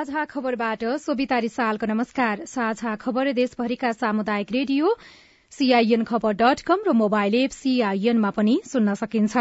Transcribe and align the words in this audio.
साझा 0.00 0.24
खबरबाट 0.24 0.84
सोभिता 0.96 1.38
रिसालको 1.38 1.86
नमस्कार। 1.86 2.44
साझा 2.48 2.94
खबर 2.96 3.32
देशभरिका 3.32 3.90
सामुदायिक 3.92 4.52
रेडियो 4.52 4.92
सीआईएन 5.52 6.04
खबर 6.04 6.32
डट 6.40 6.60
कम 6.64 6.86
र 6.86 6.92
मोबाइल 7.00 7.34
एप 7.34 7.50
सीआईएनमा 7.52 8.30
पनि 8.32 8.54
सुन्न 8.64 8.94
सकिन्छ। 8.96 9.36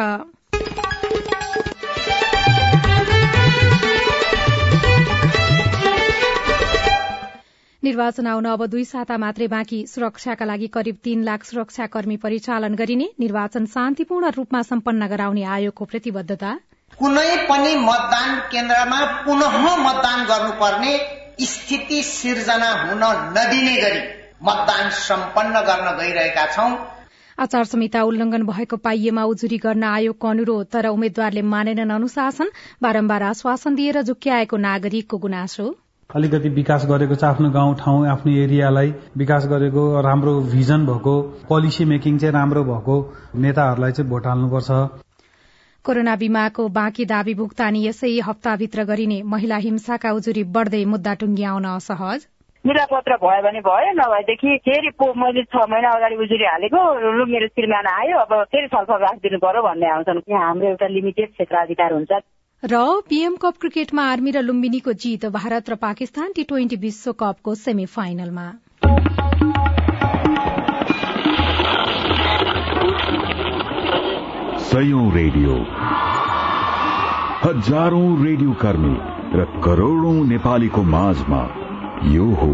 निर्वाचन 7.83 8.27
आउन 8.27 8.45
अब 8.45 8.65
दुई 8.67 8.83
साता 8.85 9.17
मात्रै 9.17 9.47
बाँकी। 9.47 9.85
सुरक्षाका 9.87 10.45
लागि 10.45 10.67
करिब 10.75 10.97
तीन 11.03 11.23
लाख 11.23 11.43
सुरक्षाकर्मी 11.45 12.17
परिचालन 12.19 12.75
गरिने 12.75 13.07
निर्वाचन 13.19 13.65
शान्तिपूर्ण 13.75 14.35
रूपमा 14.35 14.61
सम्पन्न 14.67 15.07
गराउने 15.07 15.43
आयोगको 15.55 15.85
प्रतिबद्धता 15.85 16.51
कुनै 16.97 17.31
पनि 17.49 17.75
मतदान 17.79 18.29
केन्द्रमा 18.51 18.99
पुनः 19.25 19.57
मतदान 19.83 20.25
गर्नुपर्ने 20.25 20.93
स्थिति 21.45 22.01
सिर्जना 22.03 22.71
हुन 22.79 23.03
नदिने 23.35 23.75
गरी 23.81 24.01
मतदान 24.43 24.89
सम्पन्न 24.97 25.61
गर्न 25.69 25.97
गइरहेका 25.99 26.45
छौं। 26.55 26.71
आचार 27.37 27.63
संहिता 27.65 28.01
उल्लंघन 28.03 28.43
भएको 28.45 28.77
पाइएमा 28.85 29.23
उजुरी 29.33 29.57
गर्न 29.57 29.83
आयोगको 29.89 30.27
अनुरोध 30.27 30.67
तर 30.73 30.87
उम्मेद्वारले 30.87 31.41
मानेनन् 31.53 31.91
अनुशासन 31.91 32.49
बारम्बार 32.83 33.23
आश्वासन 33.23 33.75
दिएर 33.75 34.01
झुक्क्याएको 34.01 34.57
नागरिकको 34.67 35.17
गुनासो। 35.17 35.67
अलिकति 36.09 36.49
विकास 36.51 36.85
गरेको 36.89 37.15
छ 37.15 37.23
आफ्नो 37.25 37.49
गाउँ 37.51 37.75
ठाउँ 37.79 38.07
आफ्नो 38.11 38.31
एरियालाई 38.43 38.93
विकास 39.17 39.45
गरेको 39.47 39.83
राम्रो 40.01 40.39
भिजन 40.53 40.85
भएको 40.85 41.13
पोलिसी 41.49 41.85
मेकिङ 41.85 42.17
चाहिँ 42.17 42.33
राम्रो 42.33 42.63
भएको 42.71 42.95
नेताहरूलाई 43.45 43.91
चाहिँ 43.91 44.09
भोट 44.11 44.27
हाल्नुपर्छ। 44.27 45.07
कोरोना 45.89 46.15
बिमाको 46.21 46.67
बाँकी 46.73 47.05
दावी 47.09 47.33
भुक्तानी 47.35 47.79
यसै 47.83 48.09
हप्ताभित्र 48.25 48.83
गरिने 48.87 49.15
महिला 49.29 49.57
हिंसाका 49.61 50.09
उजुरी 50.17 50.43
बढ्दै 50.57 50.83
मुद्दा 50.91 51.13
टुङ्ग्याउन 51.21 51.65
असहज 51.69 52.27
निरापत्र 52.65 53.15
भयो 53.23 53.41
भने 53.45 53.61
भयो 53.67 53.93
नभएदेखि 53.99 54.57
फेरि 54.67 54.91
मैले 55.21 55.43
छ 55.45 55.63
महिना 55.71 55.93
अगाडि 55.97 56.15
उजुरी 56.25 56.45
हालेको 56.45 56.83
लु 57.17 57.25
मेरो 57.31 57.47
श्रीमान 57.47 57.87
आयो 57.93 58.19
अब 58.19 58.35
फेरि 58.51 58.67
छलफल 58.75 59.01
राखिदिनु 59.03 59.39
पर्यो 59.45 59.61
भन्ने 59.63 59.89
आउँछन्। 59.89 60.21
यहाँ 60.29 60.45
हाम्रो 60.45 60.67
एउटा 60.69 60.87
लिमिटेड 60.93 61.29
क्षेत्राधिकार 61.31 61.93
हुन्छ। 61.93 62.21
र 62.63 62.83
पीएम 63.09 63.35
कप 63.41 63.57
क्रिकेटमा 63.61 64.03
आर्मी 64.11 64.31
र 64.37 64.45
लुम्बिनीको 64.45 64.93
जीत 65.03 65.25
भारत 65.33 65.69
र 65.69 65.81
पाकिस्तान 65.87 66.31
टी 66.35 66.43
ट्वेन्टी 66.53 66.81
विश्वकपको 66.85 67.55
सेमी 67.65 67.85
फाइनलमा 67.97 68.47
सयौं 74.69 75.03
रेडियो। 75.13 75.53
हजारौं 77.43 78.09
रेडियो 78.25 78.51
कर्मी 78.53 78.91
र 79.33 79.45
करोड़ौं 79.63 80.25
नेपालीको 80.25 80.83
माझमा 80.85 81.39
यो 82.07 82.25
हो 82.41 82.49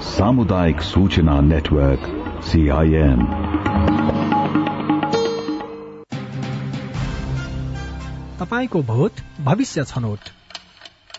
सामुदायिक 0.00 0.80
सूचना 0.82 1.40
नेटवर्क 1.40 2.08
सीआईएन 2.44 3.22
तपाईँको 8.40 8.82
भोट 8.82 9.22
भविष्य 9.44 9.84
छनौट। 9.84 10.32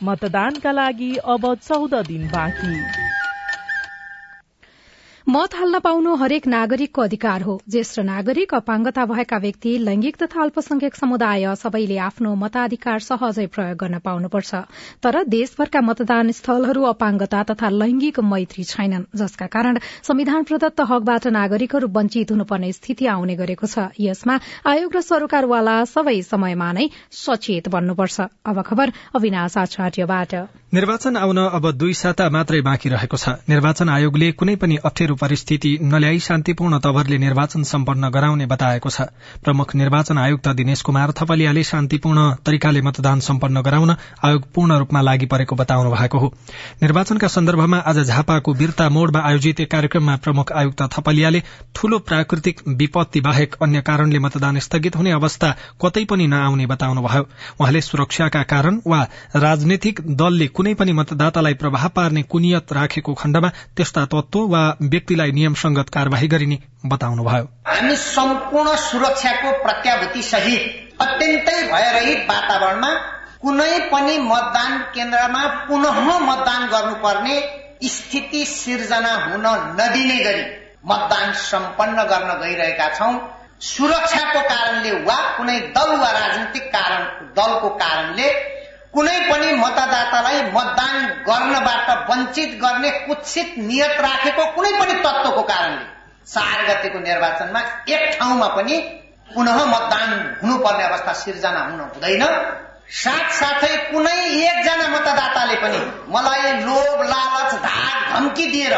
मतदानका 0.04 0.72
लागि 0.72 1.16
अब 1.28 1.54
चौध 1.64 1.96
दिन 2.08 2.28
बाँकी। 2.28 3.03
मत 5.34 5.56
हाल्न 5.56 5.80
पाउनु 5.80 6.16
हरेक 6.16 6.48
नागरिकको 6.48 7.02
अधिकार 7.02 7.42
हो। 7.42 7.54
ज्येष्ठ 7.70 8.00
नागरिक 8.00 8.54
अपाङ्गता 8.54 9.06
भएका 9.06 9.38
व्यक्ति 9.38 9.72
लैंगिक 9.78 10.18
तथा 10.18 10.42
अल्पसंख्यक 10.42 10.96
समुदाय 10.96 11.46
सबैले 11.56 11.98
आफ्नो 11.98 12.34
मताधिकार 12.36 13.00
सहजै 13.00 13.46
प्रयोग 13.48 13.78
गर्न 13.78 14.00
पाउनुपर्छ। 14.00 14.54
तर 15.02 15.24
देशभरका 15.26 15.82
मतदान 15.82 16.32
स्थलहरू 16.32 16.84
अपाङ्गता 16.84 17.42
तथा 17.50 17.70
लैंगिक 17.72 18.20
मैत्री 18.24 18.64
छैनन् 18.64 19.08
जसका 19.16 19.48
कारण 19.48 19.80
संविधान 20.04 20.44
प्रदत्त 20.44 20.86
हकबाट 20.92 21.28
नागरिकहरू 21.34 21.88
वञ्चित 21.98 22.32
हुनुपर्ने 22.32 22.72
स्थिति 22.72 23.06
आउने 23.16 23.36
गरेको 23.36 23.68
छ। 23.68 23.90
यसमा 24.00 24.38
आयोग 24.70 24.96
र 24.96 25.02
सरकारवाला 25.02 25.78
सबै 25.88 26.22
समयमा 26.30 26.70
नै 26.74 26.86
सचेत 27.24 27.74
बन्नुपर्छ। 27.74 28.30
अब 28.46 28.62
खबर 28.62 28.94
अविनाश 29.16 29.58
निर्वाचन 30.74 31.18
आउन 31.18 31.38
अब 31.38 31.72
दुई 31.72 31.94
साता 31.96 32.30
मात्रै 32.30 32.62
बाँकी 32.62 32.90
रहेको 32.90 33.18
छ। 33.18 33.30
निर्वाचन 33.50 33.90
आयोगले 33.90 34.32
कुनै 34.34 34.56
पनि 34.58 34.78
अप्ठ्यारो 34.84 35.16
परिस्थिति 35.24 35.78
नल्याई 35.84 36.20
शान्तिपूर्ण 36.20 36.80
तवरले 36.80 37.18
निर्वाचन 37.18 37.64
सम्पन्न 37.64 38.10
गराउने 38.12 38.46
बताएको 38.46 38.90
छ। 38.90 39.02
प्रमुख 39.44 39.76
निर्वाचन 39.76 40.18
आयुक्त 40.18 40.48
दिनेश 40.54 40.82
कुमार 40.82 41.12
थपलियाले 41.18 41.64
शान्तिपूर्ण 41.64 42.30
तरिकाले 42.46 42.82
मतदान 42.82 43.20
सम्पन्न 43.22 43.62
गराउन 43.62 43.96
आयोग 44.26 44.44
पूर्ण 44.54 44.78
रूपमा 44.80 45.02
लागि 45.02 45.26
परेको 45.26 45.56
बताउनु 45.56 45.92
भएको 45.92 46.20
हो। 46.20 46.34
निर्वाचनका 46.82 47.28
सन्दर्भमा 47.30 47.78
आज 47.88 48.00
झापाको 48.00 48.54
बिर्ता 48.54 48.90
मोडमा 48.90 49.20
आयोजित 49.22 49.60
एक 49.60 49.72
कार्यक्रममा 49.72 50.16
प्रमुख 50.24 50.52
आयुक्त 50.54 50.82
थपलियाले 50.94 51.42
ठूलो 51.76 52.00
प्राकृतिक 52.04 52.62
विपत्ति 52.80 53.22
बाहेक 53.22 53.56
अन्य 53.62 53.82
कारणले 53.82 54.20
मतदान 54.20 54.60
स्थगित 54.60 54.96
हुने 54.96 55.12
अवस्था 55.14 55.50
कतै 55.82 56.04
पनि 56.06 56.28
नआउने 56.28 56.66
बताउनुभयो। 56.66 57.24
उहाँले 57.60 57.82
सुरक्षाका 57.82 58.44
कारण 58.52 58.80
वा 58.88 59.02
राजनैतिक 59.38 60.02
दलले 60.18 60.48
कुनै 60.50 60.74
पनि 60.74 60.94
मतदातालाई 60.94 61.54
प्रभाव 61.64 61.90
पार्ने 61.96 62.22
कुनियत 62.30 62.74
राखेको 62.74 63.14
खण्डमा 63.14 63.50
त्यस्ता 63.78 64.06
तत्व 64.14 64.40
वा 64.48 64.64
व्यक्तिलाई 65.14 65.32
नियमसंगत 65.32 65.90
कार्यवाही 65.94 66.28
गरिने 66.28 66.58
बताउनुभयो। 66.86 67.46
हामी 67.68 67.96
सम्पूर्ण 67.96 68.76
सुरक्षाको 68.82 69.52
प्रत्याभूति 69.64 70.22
सहित 70.24 70.64
अत्यन्तै 71.02 71.58
भयरहित 71.72 72.22
वातावरणमा 72.30 72.92
कुनै 73.42 73.74
पनि 73.92 74.18
मतदान 74.22 74.72
केन्द्रमा 74.96 75.44
पुनः 75.68 76.00
मतदान 76.20 76.62
गर्नुपर्ने 76.68 77.36
स्थिति 77.86 78.46
सिर्जना 78.46 79.14
हुन 79.26 79.46
नदिने 79.80 80.18
गरी 80.24 80.44
मतदान 80.90 81.34
सम्पन्न 81.44 82.04
गर्न 82.12 82.32
गइरहेका 82.42 82.88
छौं। 82.98 83.14
सुरक्षाको 83.62 84.42
कारणले 84.50 84.92
वा 85.06 85.20
कुनै 85.38 85.60
दल 85.76 85.92
वा 86.02 86.10
राजनीतिक 86.12 86.66
कारण 86.76 87.04
दलको 87.38 87.70
कारणले 87.84 88.28
कुनै 88.94 89.20
पनि 89.30 89.52
मतदातालाई 89.58 90.42
मतदान 90.56 90.98
गर्नबाट 91.28 91.88
वञ्चित 92.10 92.52
गर्ने 92.64 92.90
कुत्सित 93.06 93.54
नियत 93.70 94.02
राखेको 94.06 94.44
कुनै 94.56 94.72
पनि 94.80 94.94
तत्वको 95.06 95.42
कारणले 95.52 95.86
चार 96.26 96.60
गतेको 96.68 97.00
निर्वाचनमा 97.00 97.62
एक 97.94 98.04
ठाउँमा 98.18 98.48
पनि 98.58 98.76
पुनः 99.36 99.58
मतदान 99.66 100.10
हुनुपर्ने 100.42 100.84
अवस्था 100.84 101.14
सिर्जना 101.22 101.62
हुन 101.62 101.80
हुँदैन। 101.82 102.24
साथसाथै 102.94 103.76
कुनै 103.92 104.18
एकजना 104.42 104.88
मतदाताले 104.88 105.56
पनि 105.64 105.80
मलाई 106.14 106.52
लोभ 106.62 107.02
लालच 107.14 107.52
धाक 107.66 107.98
धम्की 108.12 108.46
दिएर 108.48 108.76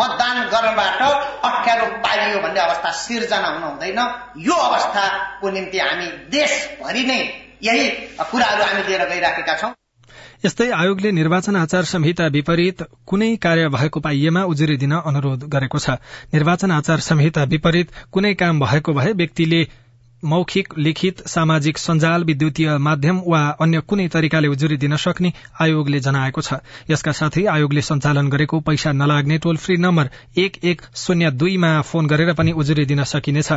मतदान 0.00 0.36
गर्नबाट 0.54 1.02
अप्ठ्यारो 1.48 1.86
पारियो 2.06 2.38
भन्ने 2.40 2.60
अवस्था 2.60 2.90
सिर्जना 3.02 3.48
हुन 3.48 3.62
हुँदैन। 3.62 4.00
यो 4.46 4.56
अवस्थाको 4.68 5.50
निम्ति 5.50 5.78
हामी 5.78 6.08
देशभरि 6.36 7.04
नै 7.10 7.20
यही 7.62 7.88
कुराहरू 8.30 8.64
हामी 8.64 8.82
लिएर 8.88 9.08
गइराखेका 9.08 9.54
छौं। 9.54 9.72
यस्तै 10.44 10.70
आयोगले 10.70 11.10
निर्वाचन 11.12 11.56
आचार 11.56 11.84
संहिता 11.84 12.26
विपरीत 12.26 12.82
कुनै 13.06 13.30
कार्य 13.36 13.68
भएको 13.68 14.00
पाइएमा 14.00 14.42
उजुरी 14.44 14.76
दिन 14.76 14.92
अनुरोध 14.92 15.48
गरेको 15.50 15.78
छ। 15.78 15.98
निर्वाचन 16.34 16.70
आचार 16.70 17.00
संहिता 17.00 17.42
विपरीत 17.44 17.90
कुनै 18.12 18.34
काम 18.34 18.60
भएको 18.60 18.92
भए 18.92 19.12
व्यक्तिले 19.12 19.62
मौखिक 20.22 20.72
लिखित 20.78 21.20
सामाजिक 21.28 21.78
सञ्जाल 21.78 22.24
विद्युतीय 22.24 22.76
माध्यम 22.78 23.20
वा 23.26 23.40
अन्य 23.60 23.80
कुनै 23.80 24.06
तरिकाले 24.08 24.48
उजुरी 24.48 24.76
दिन 24.76 24.96
सक्ने 24.96 25.32
आयोगले 25.60 26.00
जनाएको 26.00 26.40
छ। 26.40 26.58
यसका 26.90 27.12
साथै 27.12 27.44
आयोगले 27.46 27.82
सञ्चालन 27.82 28.28
गरेको 28.28 28.60
पैसा 28.60 28.92
नलाग्ने 28.92 29.38
टोल 29.38 29.56
फ्री 29.56 29.76
नम्बर 29.76 30.10
एक 30.36 30.58
एक 30.64 30.82
शून्य 30.96 31.30
दुईमा 31.32 31.70
फोन 31.82 32.06
गरेर 32.06 32.32
पनि 32.34 32.52
उजुरी 32.52 32.84
दिन 32.84 33.02
सकिनेछ। 33.04 33.52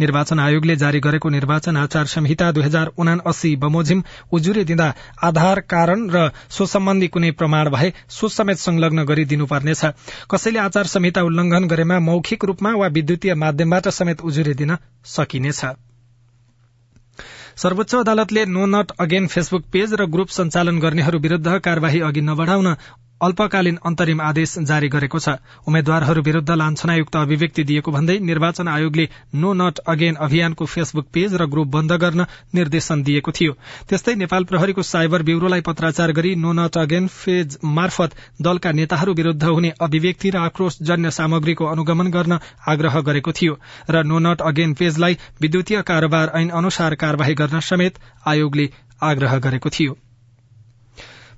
निर्वाचन 0.00 0.38
आयोगले 0.38 0.76
जारी 0.76 1.00
गरेको 1.00 1.28
निर्वाचन 1.28 1.76
आचार 1.76 2.06
संहिता 2.06 2.50
दुई 2.52 2.62
हजार 2.62 2.92
उना 2.96 3.18
अस्सी 3.26 3.54
बमोजिम 3.56 4.02
उजुरी 4.32 4.64
दिँदा 4.64 4.92
आधार 5.22 5.60
कारण 5.66 6.08
र 6.10 6.30
सो 6.48 6.66
सम्बन्धी 6.66 7.08
कुनै 7.08 7.30
प्रमाण 7.32 7.70
भए 7.70 7.92
सो 8.08 8.28
समेत 8.28 8.58
संलग्न 8.58 9.04
गरिदिनुपर्नेछ। 9.04 9.82
कसैले 10.30 10.58
आचार 10.58 10.86
संहिता 10.86 11.22
उल्लंघन 11.22 11.66
गरेमा 11.66 11.98
मौखिक 12.00 12.44
रूपमा 12.44 12.72
वा 12.74 12.86
विद्युतीय 12.94 13.34
माध्यमबाट 13.34 13.88
समेत 13.90 14.20
उजुरी 14.22 14.54
दिन 14.54 14.76
सकिनेछ। 15.06 15.64
सर्वोच्च 17.56 17.94
अदालतले 17.96 18.44
no 18.46 18.64
not 18.66 18.92
again 18.98 19.26
Facebook 19.28 19.66
page 19.72 19.92
र 19.94 20.06
ग्रुप 20.10 20.32
सञ्चालन 20.36 20.78
गर्नेहरू 20.80 21.18
विरूद्ध 21.20 21.58
कार्यवाही 21.60 22.00
अघि 22.02 22.20
नबढ़ाउन 22.24 22.74
अल्पकालीन 23.24 23.78
अन्तरिम 23.84 24.20
आदेश 24.22 24.54
जारी 24.64 24.88
गरेको 24.88 25.18
छ। 25.18 25.36
उम्मेद्वारहरू 25.64 26.22
विरूद्ध 26.22 26.50
लान्छनायुक्त 26.52 27.16
अभिव्यक्ति 27.16 27.64
दिएको 27.64 27.92
भन्दै 27.92 28.18
निर्वाचन 28.22 28.68
आयोगले 28.68 29.08
नो 29.36 29.52
नट 29.54 29.78
अगेन 29.86 30.14
अभियानको 30.20 30.64
फेसबुक 30.66 31.06
पेज 31.14 31.34
र 31.34 31.46
ग्रुप 31.46 31.68
बन्द 31.68 31.92
गर्न 31.98 32.26
निर्देशन 32.54 33.02
दिएको 33.02 33.32
थियो। 33.32 33.52
त्यस्तै 33.88 34.14
नेपाल 34.16 34.44
प्रहरीको 34.44 34.82
साइबर 34.84 35.22
ब्यूरोलाई 35.22 35.60
पत्राचार 35.62 36.12
गरी 36.12 36.34
नो 36.36 36.52
नट 36.54 36.76
अगेन 36.78 37.06
पेज 37.16 37.58
मार्फत 37.72 38.14
दलका 38.42 38.72
नेताहरू 38.74 39.14
विरूद्ध 39.14 39.42
हुने 39.44 39.72
अभिव्यक्ति 39.80 40.30
र 40.30 40.36
आक्रोशजन्य 40.44 41.10
सामग्रीको 41.12 41.64
अनुगमन 41.66 42.10
गर्न 42.10 42.38
आग्रह 42.68 43.00
गरेको 43.02 43.32
थियो 43.32 43.58
र 43.90 44.04
नो 44.04 44.18
नट 44.20 44.42
अगेन 44.44 44.74
पेजलाई 44.74 45.18
विद्युतीय 45.40 45.82
कारोबार 45.82 46.32
ऐन 46.36 46.50
अनुसार 46.54 46.94
कार्यवाही 46.96 47.34
गर्न 47.34 47.60
समेत 47.64 47.98
आयोगले 48.26 48.70
आग्रह 49.02 49.38
गरेको 49.40 49.70
थियो। 49.70 49.96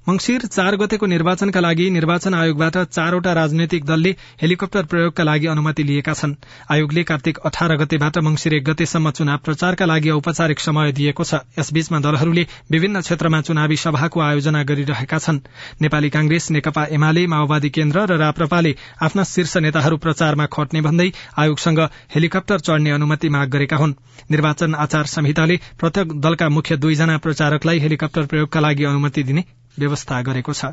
मंगिर 0.07 0.45
चार 0.47 0.75
गतेको 0.77 1.07
निर्वाचनका 1.07 1.61
लागि 1.61 1.89
निर्वाचन 1.91 2.35
आयोगबाट 2.35 2.77
चारवटा 2.89 3.33
राजनैतिक 3.33 3.85
दलले 3.85 4.11
हेलिकप्टर 4.43 4.85
प्रयोगका 4.87 5.25
लागि 5.25 5.47
अनुमति 5.47 5.83
लिएका 5.83 6.13
छन्। 6.15 6.35
आयोगले 6.71 7.03
कार्तिक 7.03 7.39
अठार 7.41 7.77
गतेबाट 7.77 8.19
मंगिर 8.19 8.55
एक 8.55 8.65
गतेसम्म 8.65 9.11
चुनाव 9.11 9.39
प्रचारका 9.45 9.85
लागि 9.85 10.11
औपचारिक 10.11 10.61
समय 10.61 10.93
दिएको 10.93 11.25
छ। 11.25 11.43
यसबीचमा 11.59 11.99
दलहरूले 11.99 12.47
विभिन्न 12.71 13.01
क्षेत्रमा 13.01 13.41
चुनावी 13.43 13.77
सभाको 13.77 14.21
आयोजना 14.21 14.63
गरिरहेका 14.63 15.19
छन्। 15.19 15.41
नेपाली 15.83 16.11
कांग्रेस 16.11 16.51
नेकपा 16.51 16.87
एमाले 16.93 17.27
माओवादी 17.27 17.71
केन्द्र 17.71 18.07
र 18.07 18.21
राप्रपाले 18.23 18.75
आफ्ना 19.03 19.25
शीर्ष 19.27 19.57
नेताहरू 19.59 19.97
प्रचारमा 19.99 20.47
खट्ने 20.55 20.81
भन्दै 20.87 21.11
आयोगसँग 21.35 21.81
हेलिकप्टर 22.15 22.61
चढ़ने 22.63 22.91
अनुमति 22.93 23.29
माग 23.29 23.51
गरेका 23.51 23.77
हुन्। 23.77 23.99
निर्वाचन 24.31 24.75
आचार 24.77 25.05
संहिताले 25.11 25.61
प्रत्येक 25.81 26.21
दलका 26.23 26.49
मुख्य 26.49 26.77
दुईजना 26.79 27.19
प्रचारकलाई 27.19 27.79
हेलिकप्टर 27.81 28.27
प्रयोगका 28.27 28.61
लागि 28.61 28.85
अनुमति 28.87 29.23
दिने 29.23 29.45
व्यवस्था 29.79 30.21
गरेको 30.23 30.53
छ। 30.53 30.73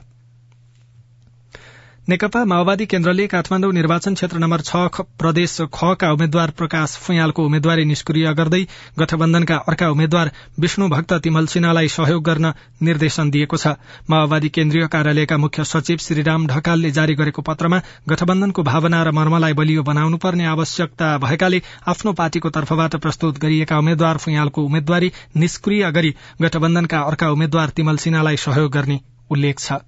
नेकपा 2.10 2.44
माओवादी 2.44 2.86
केन्द्रले 2.92 3.26
काठमाण्डु 3.28 3.70
निर्वाचन 3.72 4.14
क्षेत्र 4.14 4.38
नम्बर 4.38 4.62
छ 4.62 5.04
प्रदेश 5.20 5.52
ख 5.76 5.92
का 6.00 6.08
उम्मेद्वार 6.14 6.52
प्रकाश 6.52 6.96
फुयालको 7.04 7.46
उम्मेद्वारी 7.46 7.86
निष्क्रिय 7.86 8.28
गर्दै 8.40 8.60
गठबन्धनका 9.00 9.58
अर्का 9.72 9.90
उम्मेद्वार 9.90 10.32
विष्णु 10.60 10.88
भक्त 10.90 11.14
तिमल 11.24 11.46
सिन्हालाई 11.54 11.88
सहयोग 11.94 12.24
गर्न 12.24 12.52
निर्देशन 12.88 13.32
दिएको 13.32 13.58
छ। 13.58 13.76
माओवादी 14.10 14.50
केन्द्रीय 14.58 14.88
कार्यालयका 14.96 15.38
मुख्य 15.38 15.64
सचिव 15.64 16.04
श्रीराम 16.08 16.48
ढकालले 16.48 16.92
जारी 16.92 17.16
गरेको 17.22 17.42
पत्रमा 17.52 17.80
गठबन्धनको 18.10 18.64
भावना 18.64 19.02
र 19.04 19.16
मर्मलाई 19.22 19.54
बलियो 19.62 19.88
बनाउनुपर्ने 19.92 20.46
आवश्यकता 20.56 21.14
भएकाले 21.24 21.62
आफ्नो 21.88 22.14
पार्टीको 22.20 22.54
तर्फबाट 22.60 23.00
प्रस्तुत 23.08 23.40
गरिएका 23.40 23.80
उम्मेद्वार 23.80 24.18
फुयालको 24.26 24.66
उम्मेद्वारी 24.66 25.12
निष्क्रिय 25.38 25.92
गरी 25.94 26.14
गठबन्धनका 26.42 27.02
अर्का 27.14 27.32
उम्मेद्वार 27.32 27.80
तिमल 27.80 28.06
सिन्हालाई 28.08 28.44
सहयोग 28.46 28.72
गर्ने 28.74 29.02
उल्लेख 29.32 29.60
छ। 29.60 29.82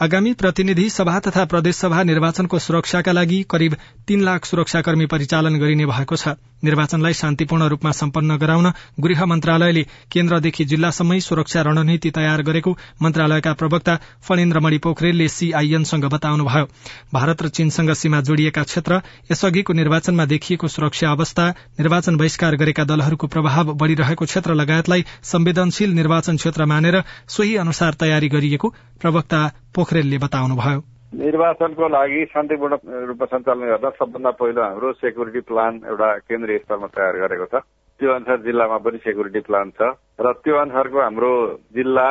आगामी 0.00 0.32
प्रतिनिधि 0.32 0.88
सभा 0.90 1.18
तथा 1.20 1.44
प्रदेशसभा 1.44 2.02
निर्वाचनको 2.02 2.58
सुरक्षाका 2.58 3.12
लागि 3.12 3.42
करिब 3.50 3.74
तीन 4.08 4.20
लाख 4.20 4.44
सुरक्षाकर्मी 4.44 5.06
परिचालन 5.06 5.58
गरिने 5.58 5.86
भएको 5.86 6.16
छ। 6.16 6.28
निर्वाचनलाई 6.64 7.12
शान्तिपूर्ण 7.12 7.68
रूपमा 7.68 7.92
सम्पन्न 7.92 8.36
गराउन 8.36 8.70
गृह 9.00 9.24
मन्त्रालयले 9.24 9.82
केन्द्रदेखि 10.12 10.64
जिल्लासम्मै 10.64 11.20
सुरक्षा 11.20 11.62
रणनीति 11.62 12.10
तयार 12.10 12.42
गरेको 12.42 12.76
मन्त्रालयका 13.02 13.52
प्रवक्ता 13.52 13.96
फणेन्द्रमणि 14.28 14.78
पोखरेलले 14.78 15.28
सीआईएनसँग 15.28 16.04
बताउनुभयो। 16.04 16.66
भारत 17.12 17.42
र 17.42 17.48
चीनसँग 17.48 17.92
सीमा 17.92 18.20
जोडिएका 18.20 18.62
क्षेत्र 18.62 19.00
यसअघिको 19.32 19.72
निर्वाचनमा 19.72 20.24
देखिएको 20.24 20.68
सुरक्षा 20.68 21.10
अवस्था 21.10 21.48
निर्वाचन 21.80 22.16
बहिष्कार 22.16 22.56
गरेका 22.56 22.84
दलहरूको 22.84 23.26
प्रभाव 23.26 23.72
बढ़िरहेको 23.74 24.24
क्षेत्र 24.24 24.54
लगायतलाई 24.54 25.04
संवेदनशील 25.24 25.92
निर्वाचन 25.92 26.36
क्षेत्र 26.36 26.64
मानेर 26.64 27.02
सोही 27.28 27.56
अनुसार 27.56 27.94
तयारी 28.00 28.28
गरिएको 28.28 28.74
प्रवक्ता 29.00 29.50
पोखरेलले 29.74 30.18
बताउनुभयो। 30.18 30.99
निर्वाचनको 31.12 31.88
लागि 31.88 32.24
शान्तिपूर्ण 32.24 32.76
रूपमा 33.08 33.26
सञ्चालन 33.26 33.66
गर्दा 33.66 33.90
सबभन्दा 33.90 34.30
पहिलो 34.30 34.62
हाम्रो 34.62 34.92
सेक्युरिटी 34.92 35.40
प्लान 35.40 35.80
एउटा 35.86 36.08
केन्द्रीय 36.30 36.58
स्तरमा 36.58 36.86
तयार 36.86 37.16
गरेको 37.18 37.46
छ। 37.50 37.62
त्यो 38.00 38.12
अनुसार 38.14 38.38
जिल्लामा 38.46 38.78
पनि 38.78 38.98
सेक्युरिटी 38.98 39.40
प्लान 39.40 39.70
छ। 39.74 39.82
र 40.20 40.32
त्यो 40.44 40.56
अनुसारको 40.56 40.98
हाम्रो 41.02 41.32
जिल्ला 41.74 42.10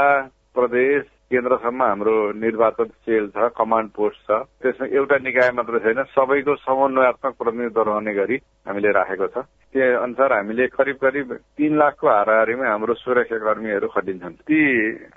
प्रदेश 0.55 1.03
केन्द्रसम्म 1.31 1.83
हाम्रो 1.83 2.15
निर्वाचन 2.41 2.89
सेल 3.05 3.27
छ 3.29 3.49
कमाण्ड 3.57 3.89
पोस्ट 3.95 4.19
छ। 4.27 4.41
त्यसमा 4.61 4.87
एउटा 4.97 5.17
निकाय 5.23 5.49
मात्र 5.53 5.79
छैन 5.79 6.03
सबैको 6.15 6.55
समन्वयात्मक 6.65 7.33
प्रतिनिधित्व 7.37 7.81
रहने 7.81 8.13
गरी 8.13 8.37
हामीले 8.67 8.91
राखेको 8.97 9.27
छ। 9.27 9.45
त्यही 9.69 9.93
अनुसार 10.01 10.33
हामीले 10.33 10.65
करिब 10.73 10.97
करिब 10.97 11.33
तीन 11.57 11.77
लाखको 11.77 12.07
हाराहारीमा 12.09 12.65
हाम्रो 12.65 12.93
सुरक्षा 12.93 13.37
कर्मीहरू 13.37 13.87
खटिन्छन्। 13.93 14.41
ती 14.41 14.59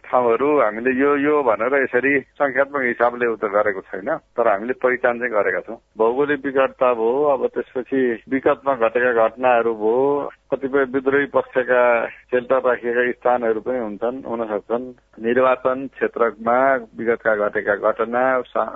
ठाउँहरू 0.04 0.48
हामीले 0.60 0.92
यो 1.00 1.10
यो 1.24 1.34
भनेर 1.42 1.74
यसरी 1.82 2.12
संख्यात्मक 2.36 2.82
हिसाबले 2.84 3.26
उता 3.32 3.48
गरेको 3.48 3.80
छैन 3.88 4.08
तर 4.36 4.48
हामीले 4.48 4.72
पहिचान 4.84 5.18
चाहिँ 5.18 5.32
गरेका 5.32 5.60
छौँ। 5.64 5.80
भौगोलिक 5.96 6.44
विकटता 6.44 6.92
भयो 6.92 7.24
अब 7.32 7.46
त्यसपछि 7.48 8.00
विगतमा 8.28 8.74
घटेका 8.76 9.12
घटनाहरू 9.24 9.72
भयो 9.80 10.04
कतिपय 10.52 10.84
विद्रोही 10.92 11.26
पक्षका 11.32 11.82
सेल्टर 12.28 12.60
राखिएका 12.62 13.02
स्थानहरू 13.12 13.60
पनि 13.62 13.78
हुन्छन् 13.78 14.18
हुन 14.24 14.44
सक्छन् 14.46 14.84
निर्वाचन 15.22 15.86
क्षेत्रमा 15.88 16.56
विगतका 16.94 17.34
घटेका 17.42 17.76
घटना 17.82 18.24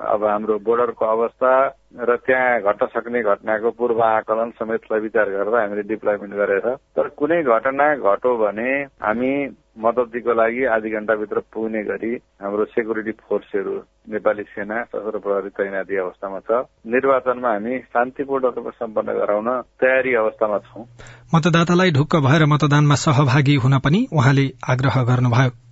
अब 0.08 0.24
हाम्रो 0.24 0.58
बोर्डरको 0.62 1.04
अवस्था 1.06 1.52
र 2.02 2.16
त्यहाँ 2.22 2.60
घट्न 2.62 2.86
सक्ने 2.88 3.22
घटनाको 3.24 3.70
पूर्व 3.74 4.00
आकलन 4.04 4.50
समेतलाई 4.56 5.00
विचार 5.00 5.30
गरेर 5.30 5.54
हामीले 5.54 5.82
डिप्लोइमेन्ट 5.86 6.34
गरेर 6.34 6.66
तर 6.96 7.08
कुनै 7.14 7.42
घटना 7.44 7.94
घट्यो 7.96 8.36
भने 8.38 8.72
हामी 9.00 9.32
मद्दत 9.78 10.08
दिनको 10.12 10.32
लागि 10.32 10.64
आधी 10.64 10.90
घण्टाभित्र 10.90 11.40
पुग्ने 11.52 11.82
गरी 11.82 12.12
हाम्रो 12.42 12.64
सेक्युरिटी 12.64 13.12
फोर्सहरू 13.28 13.74
नेपाली 14.08 14.42
सेना 14.42 14.82
सशस्त्र 14.84 15.18
प्रहरी 15.18 15.48
तैनाती 15.48 15.96
अवस्थामा 15.96 16.38
छ। 16.38 16.64
निर्वाचनमा 16.86 17.50
हामी 17.50 17.78
शान्तिपूर्ण 17.78 18.44
रूपमा 18.44 18.70
सम्पन्न 18.70 19.12
गराउन 19.12 19.48
तयारी 19.80 20.14
अवस्थामा 20.14 20.58
छौं। 20.58 20.84
मतदातालाई 21.34 21.90
ढुक्क 21.90 22.16
भएर 22.16 22.46
मतदानमा 22.46 22.94
सहभागी 22.94 23.54
हुन 23.54 23.78
पनि 23.78 24.06
उहाँले 24.12 24.46
आग्रह 24.68 25.02
गर्नुभयो। 25.02 25.65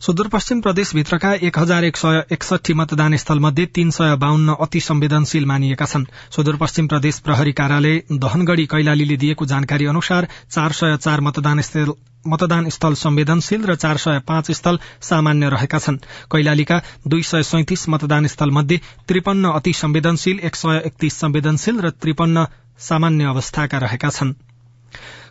सुदूरपश्चिम 0.00 0.60
प्रदेशभित्रका 0.60 1.32
एक 1.42 1.58
हजार 1.58 1.84
एक 1.84 1.96
सय 1.96 2.22
एकसठी 2.32 2.74
मतदान 2.74 3.16
स्थल 3.16 3.38
मध्ये 3.38 3.66
तीन 3.74 3.90
सय 3.90 4.16
बाहन्न 4.16 4.54
अति 4.60 4.80
संवेदनशील 4.80 5.46
मानिएका 5.46 5.86
छन्। 5.86 6.04
सुदूरपश्चिम 6.36 6.86
प्रदेश 6.86 7.18
प्रहरी 7.20 7.52
कार्यालय 7.52 8.02
दहनगढ़ी 8.12 8.66
कैलालीले 8.66 9.16
दिएको 9.16 9.46
जानकारी 9.46 9.86
अनुसार 9.86 10.28
चार 10.50 10.72
सय 10.72 10.96
चार 10.98 11.20
मतदान 11.20 11.60
स्थल 11.60 11.92
मतदान 12.26 12.68
स्थल 12.68 12.94
संवेदनशील 12.94 13.64
र 13.64 13.74
चार 13.76 13.96
सय 13.96 14.18
पाँच 14.28 14.50
स्थल 14.52 14.78
सामान्य 15.00 15.48
रहेका 15.48 15.78
छन्। 15.78 15.96
कैलालीका 16.32 16.80
दुई 17.08 17.22
सय 17.22 17.42
सैतिस 17.42 17.88
मतदान 17.88 18.26
स्थल 18.26 18.50
मध्ये 18.50 18.80
त्रिपन्न 19.08 19.52
अति 19.52 19.72
संवेदनशील 19.72 20.40
एक 20.44 20.56
सय 20.56 20.82
एकतीस 20.86 21.18
संवेदनशील 21.20 21.80
र 21.80 21.90
त्रिपन्न 21.96 22.46
सामान्य 22.80 23.24
अवस्थाका 23.26 23.78
रहेका 23.78 24.10
छनृ। 24.10 24.49